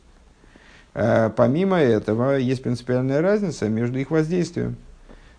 помимо 0.93 1.79
этого 1.79 2.37
есть 2.37 2.63
принципиальная 2.63 3.21
разница 3.21 3.69
между 3.69 3.99
их 3.99 4.11
воздействием. 4.11 4.77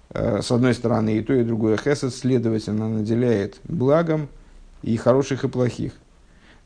Э, 0.10 0.42
с 0.42 0.52
одной 0.52 0.74
стороны, 0.74 1.18
и 1.18 1.22
то, 1.22 1.34
и 1.34 1.44
другое 1.44 1.78
хесед, 1.78 2.14
следовательно, 2.14 2.88
наделяет 2.88 3.58
благом 3.64 4.30
и 4.82 4.98
хороших, 4.98 5.44
и 5.44 5.48
плохих. 5.48 5.94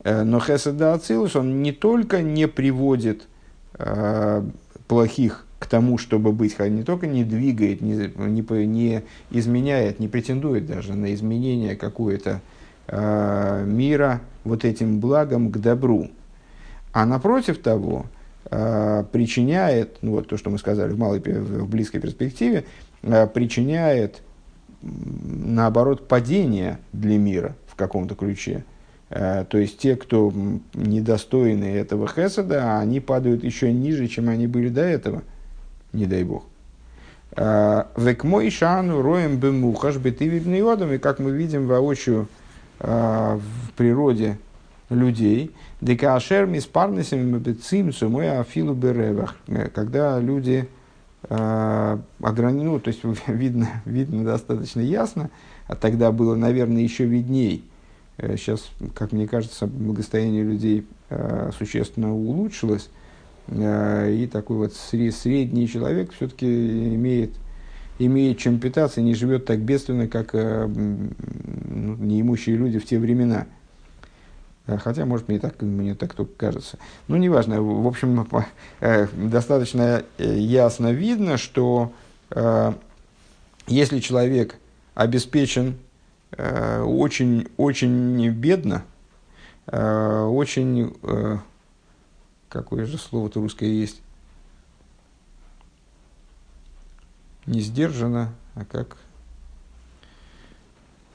Э, 0.04 0.22
но 0.22 0.40
хесед 0.40 0.76
да 0.76 0.94
ацилус, 0.94 1.36
он 1.36 1.62
не 1.62 1.72
только 1.72 2.22
не 2.22 2.48
приводит 2.48 3.28
э, 3.78 4.42
плохих 4.88 5.46
к 5.58 5.66
тому, 5.66 5.96
чтобы 5.98 6.32
быть, 6.32 6.58
не 6.58 6.82
только 6.82 7.06
не 7.06 7.24
двигает, 7.24 7.80
не, 7.80 7.94
не, 8.16 8.66
не 8.66 9.02
изменяет, 9.30 10.00
не 10.00 10.08
претендует 10.08 10.66
даже 10.66 10.94
на 10.94 11.14
изменение 11.14 11.76
какое-то 11.76 12.40
э, 12.88 13.64
мира 13.66 14.20
вот 14.44 14.64
этим 14.64 14.98
благом 14.98 15.52
к 15.52 15.58
добру, 15.58 16.10
а 16.92 17.06
напротив 17.06 17.58
того, 17.58 18.06
э, 18.50 19.04
причиняет, 19.12 19.98
ну 20.02 20.12
вот 20.12 20.28
то, 20.28 20.36
что 20.36 20.50
мы 20.50 20.58
сказали 20.58 20.92
в, 20.92 20.98
малой, 20.98 21.20
в 21.20 21.68
близкой 21.68 22.00
перспективе, 22.00 22.64
Э, 23.02 23.26
причиняет, 23.26 24.22
наоборот, 24.80 26.06
падение 26.06 26.78
для 26.92 27.18
мира 27.18 27.56
в 27.72 27.76
каком-то 27.76 28.14
ключе. 28.14 28.64
Э, 29.08 29.44
то 29.48 29.58
есть 29.58 29.78
те, 29.78 29.96
кто 29.96 30.32
недостойны 30.74 31.64
этого 31.64 32.06
хесада, 32.06 32.78
они 32.78 33.00
падают 33.00 33.42
еще 33.42 33.72
ниже, 33.72 34.06
чем 34.08 34.28
они 34.28 34.46
были 34.46 34.68
до 34.68 34.82
этого, 34.82 35.22
не 35.92 36.06
дай 36.06 36.22
бог. 36.22 36.44
Э, 37.34 37.84
Век 37.96 38.24
мой 38.24 38.50
шану 38.50 39.00
роем 39.00 39.38
бемухаш 39.38 39.96
бетывибный 39.96 40.60
и 40.94 40.98
как 40.98 41.18
мы 41.18 41.32
видим 41.32 41.66
воочию 41.66 42.28
в 42.78 43.40
природе 43.76 44.38
людей, 44.90 45.52
декашер 45.80 46.46
миспарнесим 46.46 47.38
бецимцу 47.38 48.08
мой 48.08 48.38
афилу 48.38 48.74
беревах, 48.74 49.36
когда 49.72 50.18
люди 50.18 50.68
э, 51.28 51.98
ограни... 52.20 52.64
ну, 52.64 52.80
то 52.80 52.88
есть 52.88 53.00
видно, 53.28 53.68
видно 53.84 54.24
достаточно 54.24 54.80
ясно, 54.80 55.30
а 55.66 55.74
тогда 55.74 56.12
было, 56.12 56.34
наверное, 56.34 56.82
еще 56.82 57.04
видней. 57.04 57.64
Э, 58.18 58.36
сейчас, 58.36 58.70
как 58.94 59.12
мне 59.12 59.26
кажется, 59.26 59.66
благостояние 59.66 60.44
людей 60.44 60.86
э, 61.10 61.50
существенно 61.56 62.14
улучшилось, 62.14 62.88
э, 63.48 64.14
и 64.14 64.26
такой 64.26 64.56
вот 64.56 64.74
средний 64.74 65.68
человек 65.68 66.12
все-таки 66.12 66.46
имеет, 66.94 67.30
имеет 67.98 68.38
чем 68.38 68.58
питаться, 68.58 69.00
не 69.00 69.14
живет 69.14 69.46
так 69.46 69.60
бедственно, 69.60 70.08
как 70.08 70.34
э, 70.34 70.66
ну, 70.66 71.96
неимущие 71.96 72.56
люди 72.56 72.78
в 72.78 72.86
те 72.86 72.98
времена– 72.98 73.46
Э, 74.66 74.78
хотя, 74.78 75.04
может, 75.04 75.28
мне 75.28 75.38
так, 75.38 75.60
мне 75.62 75.94
так 75.94 76.14
только 76.14 76.32
кажется. 76.36 76.78
Ну, 77.08 77.16
неважно. 77.16 77.62
В 77.62 77.86
общем, 77.86 78.26
э, 78.80 79.06
достаточно 79.12 80.04
э, 80.18 80.38
ясно 80.38 80.92
видно, 80.92 81.36
что 81.36 81.92
если 83.66 83.98
человек 83.98 84.56
обеспечен 84.94 85.78
очень, 86.36 87.48
очень 87.58 88.28
бедно, 88.30 88.84
очень, 89.66 90.94
какое 92.48 92.86
же 92.86 92.96
слово-то 92.96 93.40
русское 93.40 93.68
есть, 93.68 94.00
не 97.44 97.60
сдержанно, 97.60 98.32
а 98.54 98.64
как 98.64 98.96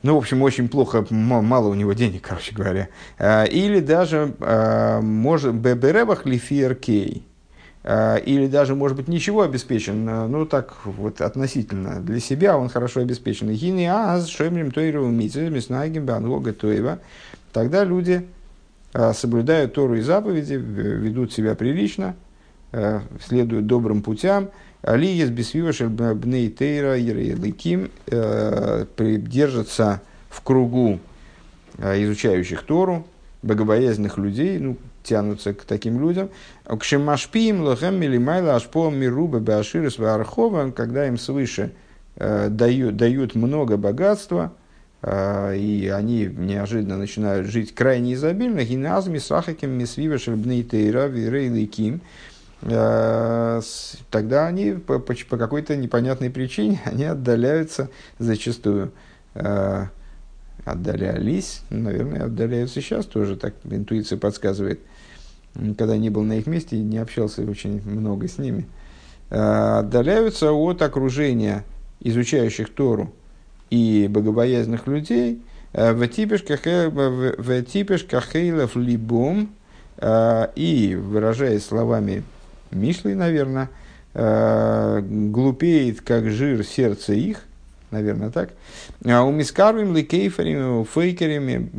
ну, 0.04 0.16
в 0.16 0.20
общем, 0.20 0.42
очень 0.42 0.70
плохо, 0.70 1.06
мало 1.10 1.68
у 1.68 1.74
него 1.74 1.94
денег, 1.94 2.22
короче 2.28 2.54
говоря. 2.54 2.88
Или 3.20 3.80
даже, 3.80 4.34
может, 5.02 5.56
беберебах 5.56 6.26
лифиеркей. 6.26 7.26
А, 7.26 7.37
или 7.84 8.48
даже, 8.48 8.76
может 8.76 8.98
быть, 8.98 9.08
ничего 9.08 9.44
обеспечен, 9.44 10.04
ну, 10.06 10.46
так 10.46 10.86
вот 10.86 11.22
относительно 11.22 12.02
для 12.02 12.20
себя 12.20 12.58
он 12.58 12.70
хорошо 12.70 13.02
обеспечен. 13.02 13.50
Гини 13.50 13.86
аз 13.86 14.28
шемрим 14.28 14.72
тойру 14.72 15.08
миснагим 15.08 16.06
банвога 16.06 16.54
тойва. 16.54 17.00
Тогда 17.54 17.86
люди 17.86 18.28
соблюдают 19.14 19.74
Тору 19.74 19.96
и 19.96 20.02
заповеди, 20.02 20.54
ведут 20.54 21.32
себя 21.32 21.56
прилично, 21.56 22.16
следуют 23.22 23.68
добрым 23.68 24.02
путям, 24.02 24.50
Али 24.82 25.08
есть 25.08 25.32
бесвивашель 25.32 25.88
бней 25.88 26.50
тейра 26.50 26.96
ликим 26.98 27.90
э, 28.06 28.86
держится 28.98 30.02
в 30.30 30.42
кругу 30.42 31.00
э, 31.78 32.04
изучающих 32.04 32.64
Тору, 32.64 33.06
богобоязненных 33.42 34.18
людей, 34.18 34.60
ну, 34.60 34.78
тянутся 35.08 35.54
к 35.54 35.64
таким 35.64 36.00
людям. 36.00 36.30
К 36.66 36.84
шемашпиим 36.84 37.62
лохем 37.62 38.00
милимайла 38.00 38.56
ашпо 38.56 38.90
мируба 38.90 39.40
беаширис 39.40 39.98
вархова, 39.98 40.72
когда 40.72 41.08
им 41.08 41.18
свыше 41.18 41.72
э, 42.16 42.50
дают, 42.50 42.98
дают 42.98 43.36
много 43.36 43.78
богатства, 43.78 44.54
и 45.06 45.94
они 45.96 46.26
неожиданно 46.26 46.98
начинают 46.98 47.48
жить 47.48 47.76
крайне 47.76 48.16
изобильно, 48.16 48.64
гиназми 48.64 49.20
сахаким 49.20 49.70
мисвивашель 49.70 50.36
бней 50.36 50.64
тейра 50.64 51.06
ликим, 51.06 52.02
Э, 52.62 53.62
тогда 54.10 54.48
они 54.48 54.72
по, 54.72 55.00
по, 55.00 55.14
по 55.30 55.38
какой-то 55.38 55.76
непонятной 55.76 56.30
причине 56.30 56.82
они 56.86 57.06
отдаляются 57.06 57.90
зачастую. 58.20 58.92
Э, 59.36 59.86
отдалялись, 60.66 61.62
наверное, 61.70 62.26
отдаляются 62.26 62.82
сейчас 62.82 63.06
тоже, 63.06 63.38
так 63.38 63.54
интуиция 63.64 64.18
подсказывает. 64.18 64.80
Когда 65.78 65.98
не 65.98 66.10
был 66.10 66.24
на 66.24 66.38
их 66.38 66.48
месте 66.48 66.78
и 66.78 66.82
не 66.82 66.98
общался 66.98 67.44
очень 67.44 67.82
много 67.88 68.28
с 68.28 68.38
ними. 68.38 68.68
Э, 69.30 69.80
отдаляются 69.80 70.52
от 70.52 70.82
окружения 70.82 71.64
изучающих 72.00 72.74
Тору 72.74 73.14
и 73.70 74.08
богобоязненных 74.10 74.88
людей 74.88 75.42
в 75.74 76.08
типешках 76.08 76.62
хейлов 78.32 78.76
либом 78.76 79.50
и, 80.02 80.98
выражаясь 81.00 81.66
словами 81.66 82.24
Мишлей, 82.72 83.16
наверное, 83.16 83.70
э, 84.14 85.02
глупеет, 85.02 86.02
как 86.02 86.30
жир 86.30 86.64
сердце 86.64 87.14
их, 87.14 87.44
наверное, 87.92 88.30
так. 88.30 88.52
А 89.06 89.24
у 89.24 89.32
мискарвим, 89.32 89.96
ликейферами, 89.96 90.84
фейкерами, 90.84 91.70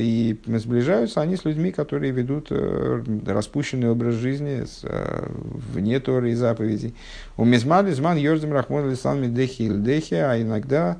и 0.00 0.38
сближаются 0.46 1.20
они 1.20 1.36
с 1.36 1.44
людьми, 1.44 1.72
которые 1.72 2.12
ведут 2.12 2.48
э, 2.50 3.02
распущенный 3.26 3.90
образ 3.90 4.14
жизни 4.14 4.64
с, 4.64 4.80
э, 4.82 5.28
вне 5.74 6.00
Торы 6.00 6.30
и 6.30 6.34
заповедей. 6.34 6.94
У 7.36 7.44
мизмали 7.44 7.92
зман 7.92 8.16
йорзем 8.16 8.52
рахмон 8.52 8.90
лислам 8.90 9.34
дехи 9.34 9.68
дехи, 9.68 10.14
а 10.14 10.40
иногда 10.40 10.98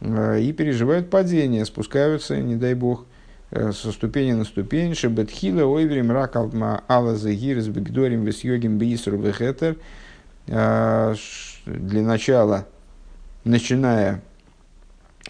и 0.00 0.52
переживают 0.52 1.10
падение, 1.10 1.64
спускаются, 1.64 2.36
не 2.36 2.56
дай 2.56 2.74
бог, 2.74 3.06
Э, 3.54 3.70
со 3.72 3.92
ступени 3.92 4.32
на 4.32 4.44
ступень, 4.44 4.94
шебетхила 4.94 5.66
ойверим 5.66 6.10
рак 6.10 6.36
алла 6.36 7.16
загир 7.16 7.60
с 7.60 7.68
бигдорим 7.68 8.24
вес 8.24 8.44
йогим 8.44 8.78
бисру 8.78 9.18
вехетер. 9.18 9.76
Э, 10.46 11.14
для 11.66 12.00
начала, 12.00 12.66
начиная 13.44 14.22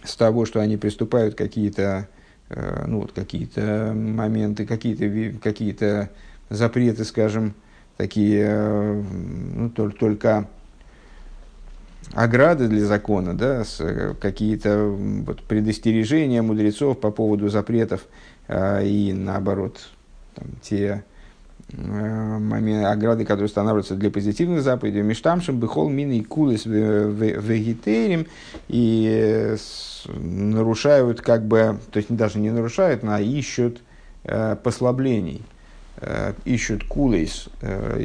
с 0.04 0.16
того, 0.16 0.44
что 0.46 0.60
они 0.60 0.76
приступают 0.76 1.34
какие-то 1.34 2.08
э, 2.50 2.84
ну, 2.86 3.00
вот 3.00 3.12
какие-то 3.12 3.92
моменты, 3.94 4.66
какие-то 4.66 5.38
какие 5.38 6.08
запреты, 6.48 7.04
скажем, 7.04 7.54
такие, 7.96 9.02
ну, 9.54 9.70
только, 9.70 10.48
ограды 12.14 12.68
для 12.68 12.84
закона, 12.84 13.36
да, 13.36 13.64
э, 13.78 14.14
какие-то 14.20 14.86
вот, 14.88 15.42
предостережения 15.44 16.42
мудрецов 16.42 17.00
по 17.00 17.10
поводу 17.10 17.48
запретов 17.48 18.06
э, 18.48 18.86
и 18.86 19.12
наоборот, 19.12 19.88
там, 20.34 20.48
те 20.60 20.76
э, 20.84 21.11
ограды, 21.70 23.24
которые 23.24 23.46
устанавливаются 23.46 23.94
для 23.94 24.10
позитивных 24.10 24.62
заповедей, 24.62 25.02
миштамшим 25.02 25.58
бихол 25.58 25.88
мины 25.88 26.18
и 26.18 26.22
кулис 26.22 26.66
вегетерим. 26.66 28.26
И 28.68 29.08
э, 29.10 29.56
нарушают 30.18 31.20
как 31.20 31.46
бы, 31.46 31.78
то 31.90 31.98
есть 31.98 32.14
даже 32.14 32.38
не 32.38 32.50
нарушают, 32.50 33.04
а 33.04 33.20
ищут 33.20 33.80
э, 34.24 34.56
послаблений, 34.62 35.42
э, 35.98 36.34
ищут 36.44 36.84
кулис, 36.84 37.48
э, 37.60 38.02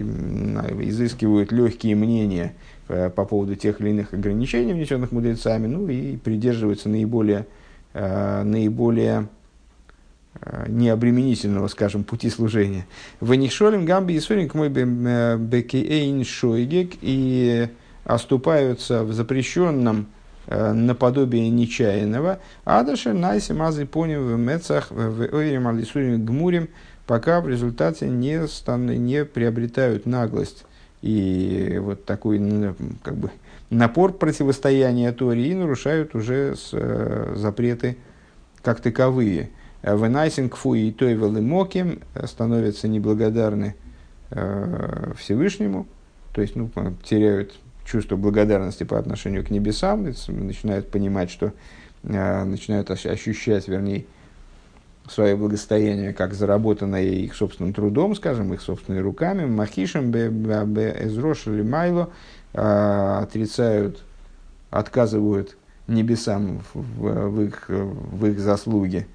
изыскивают 0.80 1.52
легкие 1.52 1.96
мнения, 1.96 2.54
Э, 2.90 3.10
по 3.10 3.26
поводу 3.26 3.56
тех 3.56 3.82
или 3.82 3.90
иных 3.90 4.14
ограничений, 4.14 4.72
внесенных 4.72 5.12
мудрецами, 5.12 5.68
ну 5.68 5.90
и 5.90 6.16
придерживаются 6.16 6.88
наиболее, 6.88 7.46
э, 7.94 8.44
наиболее 8.44 9.28
необременительного, 10.68 11.68
скажем, 11.68 12.04
пути 12.04 12.30
служения. 12.30 12.86
Ванишолим 13.20 13.86
гамби 13.86 14.14
и 14.14 14.20
сурик 14.20 14.54
мой 14.54 14.70
бекейн 14.70 16.24
шойгек 16.24 16.94
и 17.02 17.70
оступаются 18.04 19.04
в 19.04 19.14
запрещенном 19.14 20.08
наподобие 20.48 21.50
нечаянного. 21.50 22.40
Адашер 22.64 23.14
найси 23.14 23.52
мазы 23.52 23.86
поним 23.86 24.28
в 24.28 24.38
мецах 24.38 24.92
в 24.92 25.28
ойрем 25.36 25.68
алисурим 25.68 26.26
гмурим, 26.26 26.70
пока 27.06 27.42
в 27.42 27.50
результате 27.50 28.08
не, 28.08 28.48
стан, 28.48 28.86
не 28.86 29.26
приобретают 29.26 30.06
наглость 30.06 30.66
и 31.02 31.80
вот 31.82 32.06
такой 32.06 32.40
как 33.04 33.16
бы, 33.16 33.32
напор 33.70 34.14
противостояния 34.14 35.12
Торе 35.12 35.48
и 35.48 35.54
нарушают 35.54 36.16
уже 36.16 36.56
с, 36.56 36.70
э, 36.74 37.34
запреты 37.36 37.98
как 38.62 38.82
таковые. 38.82 39.50
ונעשים 39.84 40.56
כפויי 40.56 40.74
טובה 40.74 41.14
למקום 41.14 42.02
становятся 42.26 42.88
неблагодарны 42.88 43.76
э, 44.32 45.14
Всевышнему, 45.18 45.88
то 46.34 46.42
есть 46.42 46.56
ну, 46.56 46.70
теряют 47.04 47.56
чувство 47.86 48.16
благодарности 48.16 48.84
по 48.84 48.98
отношению 48.98 49.46
к 49.46 49.50
небесам, 49.50 50.04
начинают 50.04 50.90
понимать, 50.90 51.30
что 51.30 51.54
э, 52.04 52.44
начинают 52.44 52.92
ощущать, 52.92 53.68
вернее, 53.68 54.06
свое 55.10 55.38
благостояние 55.38 56.12
как 56.12 56.34
заработанное 56.34 57.04
их 57.04 57.36
собственным 57.36 57.74
трудом, 57.74 58.16
скажем, 58.16 58.54
их 58.54 58.62
собственными 58.62 59.02
руками, 59.02 59.46
махишем 59.46 60.12
бе 60.12 60.28
эзрошили 61.00 61.62
майло, 61.62 62.10
отрицают, 62.52 64.04
отказывают 64.70 65.56
небесам 65.88 66.62
в, 66.74 67.30
в, 67.30 67.42
их, 67.42 67.66
в 67.70 68.26
их 68.26 68.40
заслуге, 68.40 69.08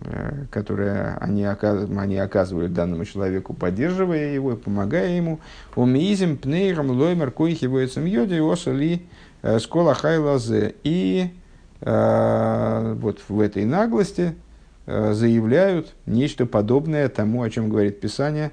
э, 0.00 0.44
которые 0.50 1.16
они, 1.20 1.44
они 1.44 2.16
оказывают 2.18 2.72
данному 2.72 3.04
человеку, 3.04 3.54
поддерживая 3.54 4.32
его 4.32 4.56
помогая 4.56 5.16
ему. 5.16 5.40
Умизим 5.74 6.36
пнейром 6.36 6.90
лоймер 6.90 7.30
коихи 7.30 7.66
воицем 7.66 8.04
йоди 8.04 8.38
осали 8.40 9.02
э, 9.42 9.58
скола 9.58 9.94
хайлазе. 9.94 10.74
И 10.84 11.30
э, 11.80 12.96
вот 13.00 13.20
в 13.28 13.40
этой 13.40 13.64
наглости, 13.64 14.34
заявляют 14.86 15.96
нечто 16.06 16.46
подобное 16.46 17.08
тому, 17.08 17.42
о 17.42 17.50
чем 17.50 17.68
говорит 17.68 17.98
Писание. 17.98 18.52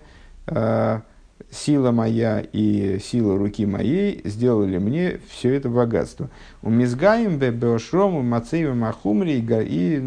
Сила 1.51 1.91
моя 1.91 2.43
и 2.51 2.99
сила 3.03 3.37
руки 3.37 3.65
моей 3.65 4.21
сделали 4.23 4.77
мне 4.79 5.19
все 5.29 5.53
это 5.53 5.69
богатство. 5.69 6.29
У 6.61 6.69
мизгаем 6.69 7.37
беошрому 7.37 8.23
мацеевым 8.23 8.83
ахумри 8.85 9.39
и 9.39 9.99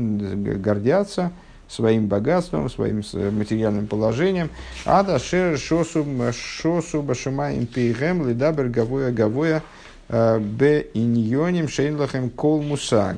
гордятся 0.57 1.31
своим 1.69 2.07
богатством, 2.07 2.69
своим 2.71 3.03
материальным 3.37 3.87
положением. 3.87 4.51
Ада 4.85 5.19
шер 5.19 5.59
шосу 5.59 6.05
шосу 6.33 7.03
башумаем 7.03 7.67
пейгем 7.67 8.27
лидабер 8.27 8.69
гавоя 8.69 9.11
гавоя 9.11 9.63
э, 10.09 10.39
бе 10.41 10.89
иньоним 10.95 11.69
шейнлахем 11.69 12.31
кол 12.31 12.63
мусаг. 12.63 13.17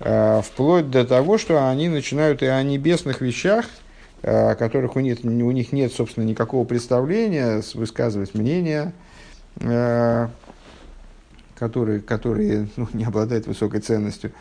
Э, 0.00 0.40
вплоть 0.42 0.90
до 0.90 1.04
того, 1.04 1.36
что 1.36 1.68
они 1.68 1.88
начинают 1.88 2.42
и 2.42 2.46
о 2.46 2.62
небесных 2.62 3.20
вещах, 3.20 3.66
о 4.22 4.54
которых 4.54 4.96
у, 4.96 5.00
нет, 5.00 5.24
у 5.24 5.50
них 5.50 5.72
нет, 5.72 5.92
собственно, 5.92 6.24
никакого 6.24 6.64
представления, 6.64 7.62
высказывать 7.74 8.34
мнения, 8.34 8.92
э, 9.60 10.28
которые, 11.58 12.00
которые 12.00 12.68
ну, 12.76 12.88
не 12.92 13.04
обладают 13.04 13.46
высокой 13.46 13.80
ценностью. 13.80 14.32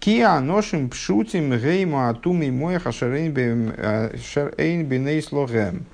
Киа 0.00 0.38
ношим 0.40 0.90
пшутим 0.90 1.56
гейма 1.56 2.10
атуми 2.10 2.76
хашарейн 2.78 3.32
бинейс 4.86 5.32
логем. 5.32 5.86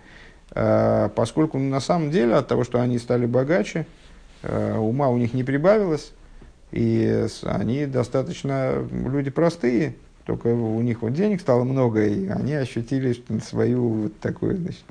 Поскольку 0.52 1.58
на 1.58 1.78
самом 1.78 2.10
деле 2.10 2.34
от 2.34 2.48
того, 2.48 2.64
что 2.64 2.80
они 2.80 2.98
стали 2.98 3.26
богаче, 3.26 3.86
ума 4.42 5.08
у 5.10 5.16
них 5.16 5.32
не 5.32 5.44
прибавилось, 5.44 6.10
и 6.72 7.26
они 7.44 7.86
достаточно 7.86 8.84
люди 8.90 9.30
простые, 9.30 9.94
только 10.24 10.48
у 10.48 10.80
них 10.82 11.02
вот 11.02 11.12
денег 11.14 11.40
стало 11.40 11.64
много, 11.64 12.06
и 12.06 12.28
они 12.28 12.54
ощутили 12.54 13.16
свою 13.42 13.88
вот 13.88 14.18
такую, 14.20 14.56
значит, 14.56 14.84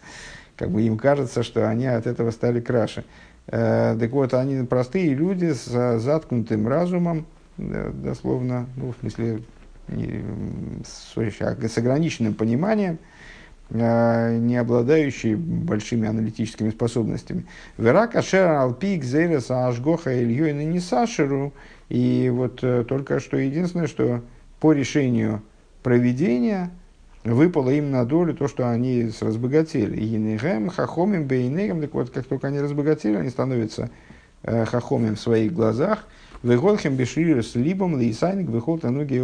как 0.55 0.69
бы 0.69 0.81
им 0.81 0.97
кажется, 0.97 1.43
что 1.43 1.69
они 1.69 1.85
от 1.85 2.07
этого 2.07 2.31
стали 2.31 2.59
краше. 2.59 3.03
Э, 3.47 3.95
так 3.99 4.11
вот, 4.11 4.33
они 4.33 4.65
простые 4.65 5.13
люди 5.13 5.53
с 5.53 5.99
заткнутым 5.99 6.67
разумом, 6.67 7.25
дословно, 7.57 8.67
ну, 8.75 8.93
в 8.93 8.95
смысле, 9.01 9.41
не, 9.87 10.23
с, 10.85 11.77
ограниченным 11.77 12.33
пониманием, 12.33 12.99
Э, 13.71 14.35
не 14.35 14.57
обладающие 14.57 15.35
большими 15.35 16.07
аналитическими 16.07 16.71
способностями. 16.71 17.45
Верака 17.77 18.23
шера 18.23 18.63
алпик 18.63 19.03
зереса 19.03 19.67
ашгоха 19.67 20.23
ильёйна 20.23 20.65
не 20.65 20.79
сашеру. 20.79 21.53
И 21.87 22.31
вот 22.33 22.63
э, 22.63 22.83
только 22.87 23.19
что 23.19 23.37
единственное, 23.37 23.85
что 23.85 24.23
по 24.59 24.73
решению 24.73 25.41
проведения 25.83 26.71
выпало 27.23 27.69
им 27.69 27.91
на 27.91 28.05
долю 28.05 28.33
то, 28.33 28.47
что 28.47 28.69
они 28.69 29.11
разбогатели. 29.21 29.97
Инегем, 29.97 30.69
хахомим, 30.69 31.25
бейнегем. 31.25 31.81
Так 31.81 31.93
вот, 31.93 32.09
как 32.09 32.25
только 32.25 32.47
они 32.47 32.59
разбогатели, 32.59 33.15
они 33.15 33.29
становятся 33.29 33.89
э, 34.43 34.65
хахомим 34.65 35.15
в 35.15 35.19
своих 35.19 35.53
глазах. 35.53 36.07
Выходхем 36.43 36.95
беширир 36.95 37.43
с 37.43 37.55
либом, 37.55 37.97
лейсайник, 37.97 38.47
выход 38.47 38.85
ануги 38.85 39.21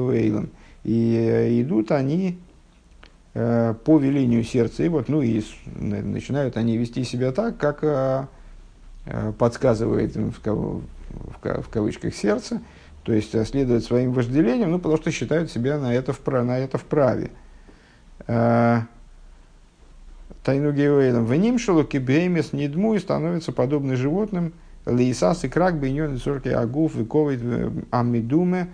И 0.84 1.62
идут 1.62 1.92
они 1.92 2.38
Э, 3.38 3.74
по 3.84 4.00
велению 4.00 4.46
сердца. 4.46 4.84
И 4.84 4.88
вот, 4.88 5.10
ну, 5.10 5.22
и 5.22 5.44
начинают 5.76 6.56
они 6.56 6.78
вести 6.78 7.04
себя 7.04 7.34
так, 7.34 7.58
как 7.58 7.80
э, 7.82 8.28
э, 9.08 9.34
подсказывает 9.38 10.16
им 10.16 10.32
в, 10.32 10.40
кав... 10.40 10.58
в 11.42 11.70
кавычках 11.70 12.16
сердце, 12.16 12.62
то 13.06 13.14
есть 13.14 13.48
следуют 13.48 13.86
своим 13.86 14.12
вожделениям, 14.12 14.72
ну, 14.72 14.80
потому 14.80 14.98
что 14.98 15.12
считают 15.12 15.52
себя 15.52 15.78
на 15.80 15.94
это, 15.94 16.12
вправе, 16.12 16.46
на 16.46 16.60
это 16.60 16.78
вправе. 16.78 17.32
Тайну 18.26 18.88
геоидом 20.72 21.26
в 21.26 21.36
нимшелу 21.36 21.84
кибеймес 21.84 22.52
недму 22.52 22.96
и 22.96 23.00
становится 23.00 23.52
подобным 23.52 23.96
животным, 23.96 24.54
лейсас 24.86 25.44
и 25.44 25.50
крак 25.50 25.80
бейнён 25.80 26.18
сорки 26.18 26.50
агуф 26.50 26.98
и 26.98 27.06
ковид 27.06 27.42
амидуме, 27.92 28.70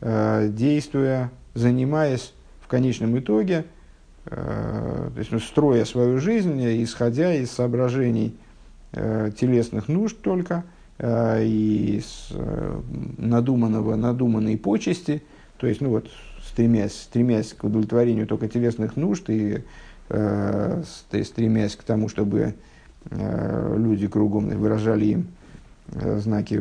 действуя, 0.00 1.30
занимаясь 1.54 2.34
в 2.60 2.66
конечном 2.66 3.18
итоге– 3.18 3.64
Э, 4.28 5.10
то 5.12 5.18
есть, 5.18 5.30
ну, 5.30 5.38
строя 5.38 5.84
свою 5.84 6.18
жизнь, 6.18 6.60
исходя 6.82 7.32
из 7.32 7.52
соображений 7.52 8.36
э, 8.92 9.30
телесных 9.38 9.88
нужд 9.88 10.20
только, 10.20 10.54
э, 10.54 10.62
и 10.98 11.98
из 11.98 12.32
надуманного, 13.18 13.96
надуманной 13.96 14.56
почести, 14.56 15.22
то 15.58 15.66
есть, 15.66 15.80
ну 15.80 15.90
вот, 15.90 16.08
стремясь, 16.42 16.94
стремясь 16.94 17.52
к 17.52 17.64
удовлетворению 17.64 18.26
только 18.26 18.48
телесных 18.48 18.96
нужд 18.96 19.28
и 19.28 19.62
стремясь 20.08 21.76
к 21.76 21.82
тому, 21.82 22.08
чтобы 22.08 22.54
люди 23.10 24.08
кругом 24.08 24.48
выражали 24.48 25.04
им 25.06 25.26
знаки, 25.88 26.54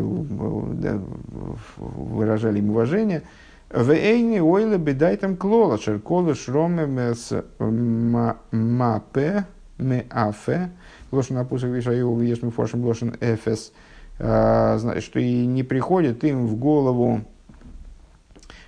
выражали 1.77 2.59
им 2.59 2.71
уважение– 2.71 3.21
Вейни 3.75 4.39
ойле 4.39 4.77
бедайтам 4.77 5.35
клола, 5.35 5.77
шеркола 5.77 6.35
шроме 6.35 7.13
с 7.13 7.43
мапе, 7.59 9.45
ме 9.77 10.05
афе, 10.09 10.71
лошен 11.11 11.35
напусок 11.35 11.71
вишаю 11.71 12.15
вешну 12.15 12.51
фошем 12.51 12.85
лошен 12.85 13.15
эфес, 13.19 13.73
что 14.17 15.19
и 15.19 15.45
не 15.45 15.63
приходит 15.63 16.23
им 16.23 16.47
в 16.47 16.55
голову, 16.55 17.21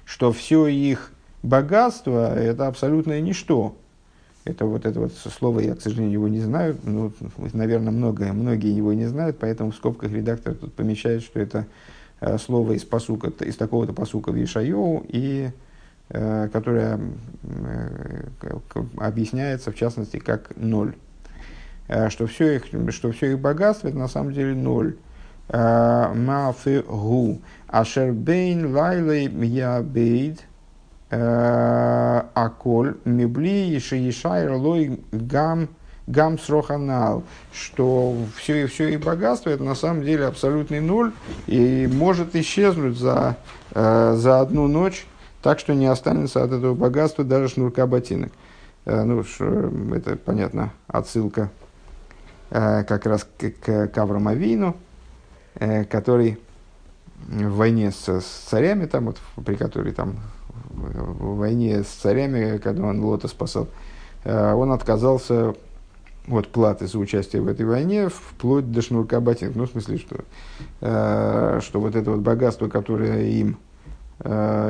что 0.03 0.31
все 0.31 0.67
их 0.67 1.11
богатство– 1.43 2.35
это 2.37 2.67
абсолютное 2.67 3.21
ничто. 3.21 3.75
Это 4.43 4.65
вот 4.65 4.85
это 4.85 4.99
вот 4.99 5.13
слово, 5.13 5.59
я, 5.59 5.75
к 5.75 5.81
сожалению, 5.81 6.13
его 6.13 6.27
не 6.27 6.39
знаю, 6.39 6.77
но, 6.83 7.11
наверное, 7.53 7.91
много, 7.91 8.31
многие 8.33 8.75
его 8.75 8.93
не 8.93 9.05
знают, 9.05 9.37
поэтому 9.39 9.71
в 9.71 9.75
скобках 9.75 10.11
редактор 10.11 10.53
тут 10.55 10.73
помечает, 10.73 11.21
что 11.23 11.39
это 11.39 11.65
Э, 12.19 12.37
слово 12.39 12.73
из, 12.73 12.83
посука, 12.83 13.31
из 13.43 13.57
такого-то 13.57 13.93
посука 13.93 14.31
в 14.31 14.43
Ишайоу, 14.43 15.05
и 15.07 15.51
э, 16.09 16.49
которое 16.51 16.99
э, 17.43 18.27
объясняется, 18.97 19.71
в 19.71 19.75
частности, 19.75 20.17
как 20.17 20.55
ноль. 20.55 20.95
Что 22.09 22.27
все 22.27 22.57
их, 22.57 22.65
что 22.89 23.13
все 23.13 23.31
их 23.31 23.39
богатство 23.39 23.87
это 23.87 23.97
на 23.97 24.09
самом 24.09 24.33
деле 24.33 24.53
ноль. 24.53 24.97
Мафи 25.49 26.83
гу. 26.87 27.41
Ашербейн 27.67 28.75
лайлей 28.75 29.27
я 29.45 29.81
бейд 29.81 30.43
аколь 31.09 32.97
мебли 33.05 33.69
и 33.69 33.79
шиишайр 33.79 34.53
лой 34.53 34.99
гам 35.11 35.69
гамсроханал, 36.07 37.23
что 37.51 38.15
все, 38.37 38.65
все 38.67 38.93
их 38.93 39.01
богатство 39.01 39.49
это 39.49 39.63
на 39.63 39.75
самом 39.75 40.03
деле 40.03 40.25
абсолютный 40.25 40.79
ноль 40.79 41.11
и 41.47 41.87
может 41.91 42.35
исчезнуть 42.35 42.97
за, 42.97 43.35
э, 43.75 44.13
за 44.15 44.39
одну 44.39 44.67
ночь, 44.67 45.05
так 45.43 45.59
что 45.59 45.73
не 45.73 45.85
останется 45.85 46.43
от 46.43 46.53
этого 46.53 46.73
богатства 46.73 47.25
даже 47.25 47.49
шнурка 47.49 47.85
ботинок. 47.87 48.31
Э, 48.85 49.03
ну, 49.03 49.21
это, 49.93 50.15
понятно, 50.15 50.71
отсылка 50.87 51.49
э, 52.51 52.83
как 52.85 53.05
раз 53.05 53.27
к, 53.37 53.51
к, 53.61 53.87
к 53.89 53.97
Аврамовину, 53.97 54.69
э, 54.69 54.86
который 55.89 56.37
в 57.27 57.55
войне 57.55 57.91
с, 57.91 58.07
с 58.07 58.25
царями, 58.49 58.85
там, 58.85 59.07
вот, 59.07 59.17
при 59.45 59.55
которой 59.55 59.93
там 59.93 60.17
в 60.69 61.37
войне 61.37 61.83
с 61.83 61.87
царями, 61.87 62.57
когда 62.57 62.83
он 62.83 63.03
Лота 63.03 63.27
спасал, 63.27 63.67
он 64.23 64.71
отказался 64.71 65.55
от 66.27 66.47
платы 66.49 66.87
за 66.87 66.99
участие 66.99 67.41
в 67.41 67.47
этой 67.47 67.65
войне 67.65 68.09
вплоть 68.09 68.71
до 68.71 68.81
шнурка 68.81 69.19
ботинок. 69.19 69.55
Ну, 69.55 69.65
в 69.65 69.69
смысле, 69.71 69.97
что, 69.97 70.17
что 71.61 71.79
вот 71.79 71.95
это 71.95 72.11
вот 72.11 72.19
богатство, 72.19 72.67
которое 72.67 73.27
им 73.29 73.57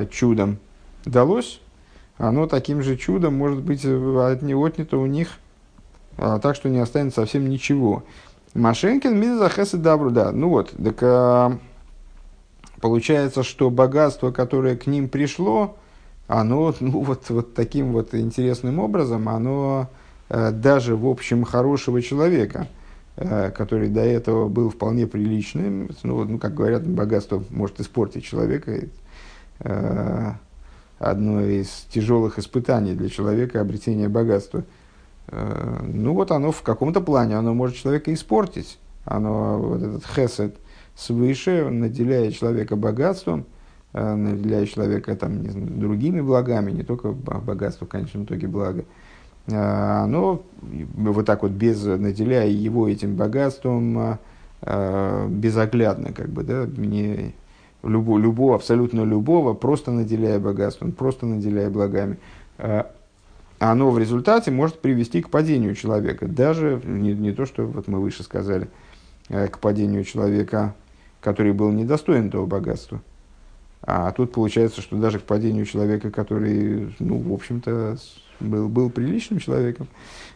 чудом 0.09 0.59
далось, 1.05 1.61
оно 2.17 2.47
таким 2.47 2.81
же 2.81 2.97
чудом 2.97 3.35
может 3.35 3.61
быть 3.61 3.85
от, 3.85 4.43
отнято 4.43 4.97
у 4.97 5.05
них, 5.05 5.29
а, 6.17 6.39
так 6.39 6.55
что 6.55 6.67
не 6.69 6.79
останется 6.79 7.21
совсем 7.21 7.47
ничего. 7.47 8.03
Машенкин 8.53 9.19
миза 9.19 9.49
хесед 9.49 9.81
добру, 9.81 10.09
да. 10.09 10.31
Ну 10.31 10.49
вот, 10.49 10.71
так 10.71 10.97
а, 11.01 11.57
получается, 12.81 13.43
что 13.43 13.69
богатство, 13.69 14.31
которое 14.31 14.75
к 14.75 14.87
ним 14.87 15.09
пришло, 15.09 15.77
оно 16.27 16.73
ну, 16.79 17.01
вот, 17.01 17.29
вот 17.29 17.53
таким 17.53 17.93
вот 17.93 18.13
интересным 18.13 18.79
образом, 18.79 19.29
оно 19.29 19.89
а, 20.29 20.51
даже 20.51 20.95
в 20.95 21.07
общем 21.07 21.43
хорошего 21.43 22.01
человека, 22.01 22.67
а, 23.15 23.51
который 23.51 23.89
до 23.89 24.01
этого 24.01 24.47
был 24.47 24.69
вполне 24.69 25.07
приличным, 25.07 25.89
ну, 26.03 26.23
ну 26.23 26.39
как 26.39 26.53
говорят, 26.53 26.85
богатство 26.87 27.43
может 27.49 27.79
испортить 27.79 28.23
человека, 28.23 28.87
одно 30.99 31.41
из 31.41 31.87
тяжелых 31.91 32.37
испытаний 32.37 32.93
для 32.93 33.09
человека 33.09 33.59
обретение 33.59 34.07
богатства. 34.07 34.63
Э, 35.29 35.81
ну 35.85 36.13
вот 36.13 36.31
оно 36.31 36.51
в 36.51 36.61
каком-то 36.61 37.01
плане, 37.01 37.35
оно 37.35 37.53
может 37.53 37.75
человека 37.75 38.13
испортить. 38.13 38.79
Оно, 39.05 39.57
вот 39.57 39.81
этот 39.81 40.05
хесед 40.05 40.55
свыше, 40.95 41.69
наделяет 41.69 42.35
человека 42.35 42.75
богатством, 42.75 43.45
э, 43.93 44.15
наделяет 44.15 44.69
человека 44.69 45.15
там, 45.15 45.41
не 45.41 45.49
знаю, 45.49 45.67
другими 45.67 46.21
благами, 46.21 46.71
не 46.71 46.83
только 46.83 47.11
богатство 47.11 47.85
в 47.85 47.89
конечном 47.89 48.23
итоге 48.23 48.47
благо. 48.47 48.85
Э, 49.47 50.03
оно 50.03 50.43
вот 50.61 51.25
так 51.25 51.43
вот, 51.43 51.51
без, 51.51 51.83
наделяя 51.83 52.47
его 52.47 52.87
этим 52.87 53.15
богатством, 53.15 54.17
безоглядно, 54.59 56.13
как 56.13 56.29
бы, 56.29 56.41
да, 56.41 56.65
мне 56.65 57.35
любого, 57.83 58.17
любого, 58.17 58.55
абсолютно 58.55 59.03
любого, 59.03 59.53
просто 59.53 59.91
наделяя 59.91 60.39
богатством, 60.39 60.91
просто 60.93 61.27
наделяя 61.27 61.69
благами, 61.69 62.17
оно 63.59 63.91
в 63.91 63.97
результате 63.97 64.51
может 64.51 64.79
привести 64.79 65.21
к 65.21 65.29
падению 65.29 65.75
человека. 65.75 66.27
Даже 66.27 66.81
не, 66.83 67.13
не 67.13 67.31
то, 67.31 67.45
что 67.45 67.65
вот 67.65 67.87
мы 67.87 67.99
выше 67.99 68.23
сказали, 68.23 68.69
э, 69.29 69.47
к 69.47 69.59
падению 69.59 70.03
человека, 70.03 70.75
который 71.21 71.53
был 71.53 71.71
недостоин 71.71 72.27
этого 72.27 72.45
богатства. 72.45 73.01
А 73.81 74.11
тут 74.11 74.31
получается, 74.31 74.81
что 74.81 74.97
даже 74.97 75.19
к 75.19 75.23
падению 75.23 75.65
человека, 75.65 76.11
который, 76.11 76.95
ну, 76.99 77.17
в 77.19 77.33
общем-то, 77.33 77.97
был, 78.39 78.69
был 78.69 78.89
приличным 78.89 79.39
человеком. 79.39 79.87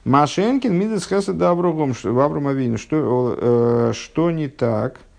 Машенкин, 0.05 0.73
Мидес 0.73 1.07
Хеса 1.07 1.33
Доброгом, 1.33 1.93
в 1.93 2.19
Авромовине, 2.19 2.77
что, 2.77 3.37
э, 3.39 3.93
что 3.93 4.31
не 4.31 4.47
так– 4.47 4.99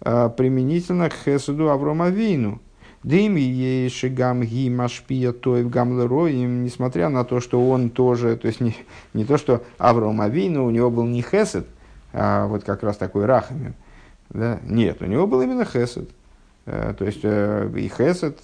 а, 0.00 0.28
применительно 0.28 1.08
к 1.08 1.14
Хесуду 1.14 1.70
Аврома 1.70 2.10
Вейну. 2.10 2.60
Дыми 3.06 3.38
ешигам 3.38 4.42
ги 4.42 4.68
машпия 4.68 5.30
той 5.30 5.62
в 5.62 5.70
гамлероим, 5.70 6.64
несмотря 6.64 7.08
на 7.08 7.22
то, 7.22 7.38
что 7.38 7.70
он 7.70 7.90
тоже, 7.90 8.36
то 8.36 8.48
есть 8.48 8.60
не, 8.60 8.74
не 9.14 9.24
то, 9.24 9.38
что 9.38 9.62
Авром 9.78 10.20
Авину, 10.20 10.66
у 10.66 10.70
него 10.70 10.90
был 10.90 11.04
не 11.04 11.22
хесед, 11.22 11.68
а 12.12 12.48
вот 12.48 12.64
как 12.64 12.82
раз 12.82 12.96
такой 12.96 13.26
рахамин. 13.26 13.74
Да? 14.30 14.58
Нет, 14.64 15.02
у 15.02 15.04
него 15.04 15.28
был 15.28 15.40
именно 15.40 15.64
хесед. 15.64 16.10
А, 16.66 16.94
то 16.94 17.04
есть 17.04 17.20
э, 17.22 17.70
и 17.76 17.88
хесед 17.88 18.40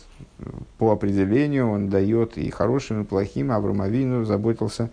по 0.79 0.93
определению 0.93 1.69
он 1.69 1.89
дает 1.89 2.39
и 2.39 2.49
хорошим, 2.51 3.03
и 3.03 3.05
плохим. 3.05 3.51
Авром 3.51 3.83
Авину 3.83 4.25
заботился 4.25 4.91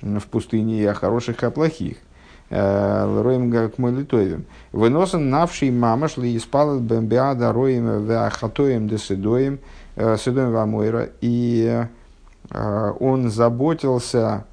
в 0.00 0.26
пустыне 0.26 0.80
и 0.80 0.84
о 0.86 0.94
хороших, 0.94 1.40
и 1.40 1.46
о 1.46 1.52
плохих. 1.52 1.98
Роем 2.50 3.50
к 3.70 3.78
молитовим. 3.78 4.44
Выносен 4.70 5.30
навший 5.30 5.70
мамаш 5.70 6.18
ли 6.18 6.36
испалат 6.36 6.82
бэмбиада 6.82 7.52
роем 7.52 8.04
веахатоем 8.06 8.86
десидоем 8.86 9.58
э, 9.96 10.16
седоем 10.18 10.52
вамойра. 10.52 11.08
И 11.20 11.86
э, 12.50 12.92
он 13.00 13.30
заботился 13.30 14.44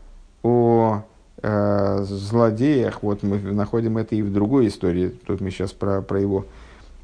о 0.42 1.04
э, 1.42 2.04
злодеях. 2.04 3.04
Вот 3.04 3.24
мы 3.24 3.40
находим 3.40 3.98
это 3.98 4.16
и 4.16 4.22
в 4.22 4.32
другой 4.32 4.70
истории. 4.70 5.10
Тут 5.10 5.42
мы 5.42 5.52
сейчас 5.52 5.72
про, 5.72 6.02
про 6.02 6.20
его 6.20 6.46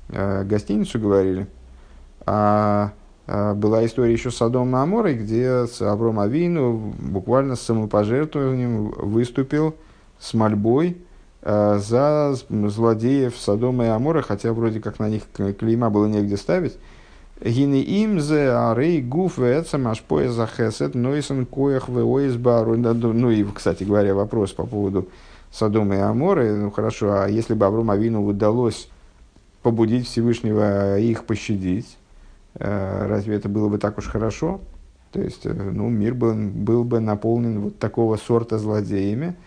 гостиницу 0.09 0.99
говорили. 0.99 1.47
А 2.25 2.91
была 3.27 3.85
история 3.85 4.13
еще 4.13 4.31
с 4.31 4.41
Адом 4.41 4.73
Аморой, 4.73 5.15
где 5.15 5.65
Авром 5.81 6.21
Авину 6.21 6.93
буквально 6.97 7.57
с 7.57 7.61
самопожертвованием 7.61 8.87
выступил 8.91 9.75
с 10.19 10.33
мольбой 10.33 10.97
э, 11.41 11.79
за 11.79 12.35
злодеев 12.49 13.37
Содома 13.37 13.85
и 13.85 13.87
Амора, 13.87 14.21
хотя 14.21 14.53
вроде 14.53 14.79
как 14.79 14.99
на 14.99 15.09
них 15.09 15.23
клейма 15.33 15.89
было 15.89 16.05
негде 16.07 16.37
ставить. 16.37 16.77
Гины 17.39 17.81
им 17.81 18.19
зе 18.19 18.49
арей 18.49 19.01
гуф 19.01 19.37
вецам 19.37 19.87
ашпоя 19.87 20.29
за 20.29 20.47
хесет 20.47 20.95
нойсен 20.95 21.45
коях 21.45 21.87
веоис 21.87 22.35
бару. 22.35 22.75
Ну 22.75 23.29
и, 23.29 23.43
кстати 23.43 23.83
говоря, 23.83 24.15
вопрос 24.15 24.53
по 24.53 24.65
поводу 24.65 25.07
Содома 25.51 25.95
и 25.95 25.99
Аморы. 25.99 26.55
Ну 26.55 26.71
хорошо, 26.71 27.21
а 27.21 27.27
если 27.27 27.53
бы 27.53 27.65
Аврому 27.65 27.91
Авину 27.91 28.25
удалось 28.25 28.89
побудить 29.61 30.07
Всевышнего 30.07 30.97
их 30.97 31.25
пощадить, 31.25 31.97
э, 32.55 33.05
разве 33.07 33.35
это 33.35 33.49
было 33.49 33.69
бы 33.69 33.77
так 33.77 33.99
уж 33.99 34.07
хорошо? 34.07 34.59
То 35.11 35.21
есть, 35.21 35.45
э, 35.45 35.53
ну, 35.53 35.89
мир 35.89 36.15
был, 36.15 36.33
был 36.33 36.83
бы 36.83 36.99
наполнен 36.99 37.59
вот 37.59 37.77
такого 37.77 38.17
сорта 38.17 38.57
злодеями– 38.57 39.35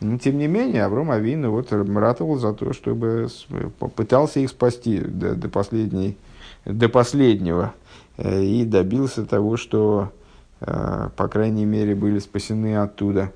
но, 0.00 0.18
тем 0.18 0.38
не 0.38 0.46
менее, 0.46 0.84
Авром 0.84 1.10
Авину 1.10 1.50
вот 1.50 1.72
ратовал 1.72 2.36
за 2.36 2.52
то, 2.52 2.72
чтобы 2.72 3.26
попытался 3.78 4.38
их 4.40 4.50
спасти 4.50 5.00
до, 5.00 5.34
до, 5.34 5.48
последней, 5.48 6.16
до 6.64 6.88
последнего 6.88 7.74
э, 8.16 8.42
и 8.42 8.64
добился 8.64 9.26
того, 9.26 9.56
что, 9.56 10.12
э, 10.60 11.08
по 11.16 11.28
крайней 11.28 11.64
мере, 11.64 11.96
были 11.96 12.20
спасены 12.20 12.76
оттуда 12.76 13.32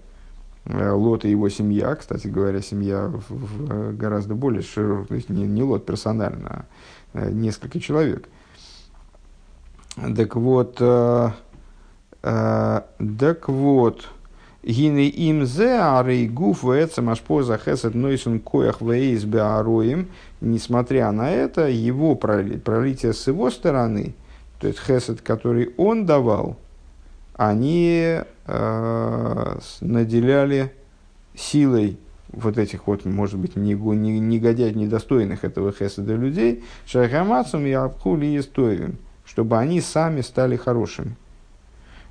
э, 0.65 0.91
Лот 0.91 1.25
и 1.25 1.31
его 1.31 1.49
семья, 1.49 1.97
кстати 1.97 2.29
говоря, 2.29 2.63
семья 2.63 3.09
в, 3.09 3.25
в 3.29 3.97
гораздо 3.97 4.37
более 4.37 4.63
широкой, 4.63 5.07
то 5.07 5.17
есть 5.17 5.31
не, 5.31 5.47
не 5.47 5.65
Лот 5.65 5.85
персонально, 5.85 6.67
а 7.13 7.29
несколько 7.31 7.81
человек. 7.81 8.29
Так 10.17 10.37
вот, 10.37 10.77
так 10.77 11.35
вот, 13.49 14.09
Гины 14.63 15.09
им 15.09 15.45
зе 15.45 15.81
арей 15.81 16.29
гуф 16.29 16.63
вэцам 16.63 17.11
ашпоза 17.11 17.59
хесед 17.59 17.95
нойсун 17.95 18.39
коях 18.39 18.81
вэйс 18.81 19.25
беароим. 19.25 20.09
Несмотря 20.41 21.11
на 21.11 21.31
это, 21.31 21.69
его 21.69 22.15
пролитие 22.15 23.13
с 23.13 23.27
его 23.27 23.51
стороны, 23.51 24.15
то 24.61 24.69
есть 24.69 24.79
хесед, 24.79 25.21
который 25.21 25.75
он 25.77 26.07
давал, 26.07 26.57
они 27.35 28.21
э, 28.47 29.59
наделяли 29.81 30.73
силой 31.35 31.99
вот 32.29 32.57
этих 32.57 32.87
вот, 32.87 33.05
может 33.05 33.39
быть, 33.41 33.57
негодяй, 33.57 34.73
недостойных 34.73 35.45
этого 35.45 35.73
хеседа 35.73 36.15
людей, 36.15 36.65
шахамацум 36.87 37.67
и 37.67 37.73
абхули 37.73 38.27
и 38.27 38.95
чтобы 39.25 39.59
они 39.59 39.81
сами 39.81 40.21
стали 40.21 40.57
хорошими. 40.57 41.17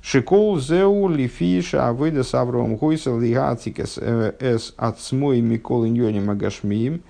Шикол 0.02 0.58
зеу 0.58 1.08
лифиша 1.08 1.88
авыда 1.88 2.24
с 2.24 2.34
Авровым 2.34 2.76
Хойсел 2.76 3.20
лигацикес 3.20 3.98
э, 4.02 4.32
эс 4.40 4.74
от 4.76 4.98
смой 4.98 5.40
Микол 5.40 5.86
Иньони 5.86 6.18
Магашмиим. 6.18 7.02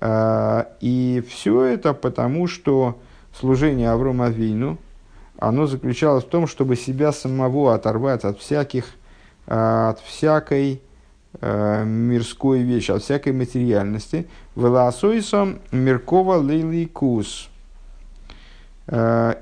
А, 0.00 0.66
и 0.80 1.22
все 1.28 1.62
это 1.62 1.94
потому, 1.94 2.48
что 2.48 2.98
служение 3.32 3.90
Аврома 3.90 4.28
Вину, 4.28 4.78
оно 5.38 5.68
заключалось 5.68 6.24
в 6.24 6.28
том, 6.28 6.48
чтобы 6.48 6.74
себя 6.74 7.12
самого 7.12 7.74
оторвать 7.74 8.24
от 8.24 8.40
всяких, 8.40 8.86
а, 9.46 9.90
от 9.90 10.00
всякой 10.00 10.82
а, 11.40 11.84
мирской 11.84 12.62
вещи, 12.62 12.90
от 12.90 13.04
всякой 13.04 13.34
материальности. 13.34 14.26
Веласойсом 14.56 15.60
Миркова 15.70 16.38
Лейли 16.38 16.86
Кус– 16.86 17.48
Э, 17.51 17.51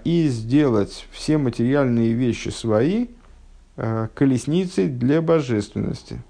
и 0.04 0.28
сделать 0.28 1.06
все 1.12 1.38
материальные 1.38 2.12
вещи 2.12 2.48
свои 2.48 3.08
э, 3.76 4.08
колесницей 4.14 4.88
для 4.88 5.22
божественности. 5.22 6.20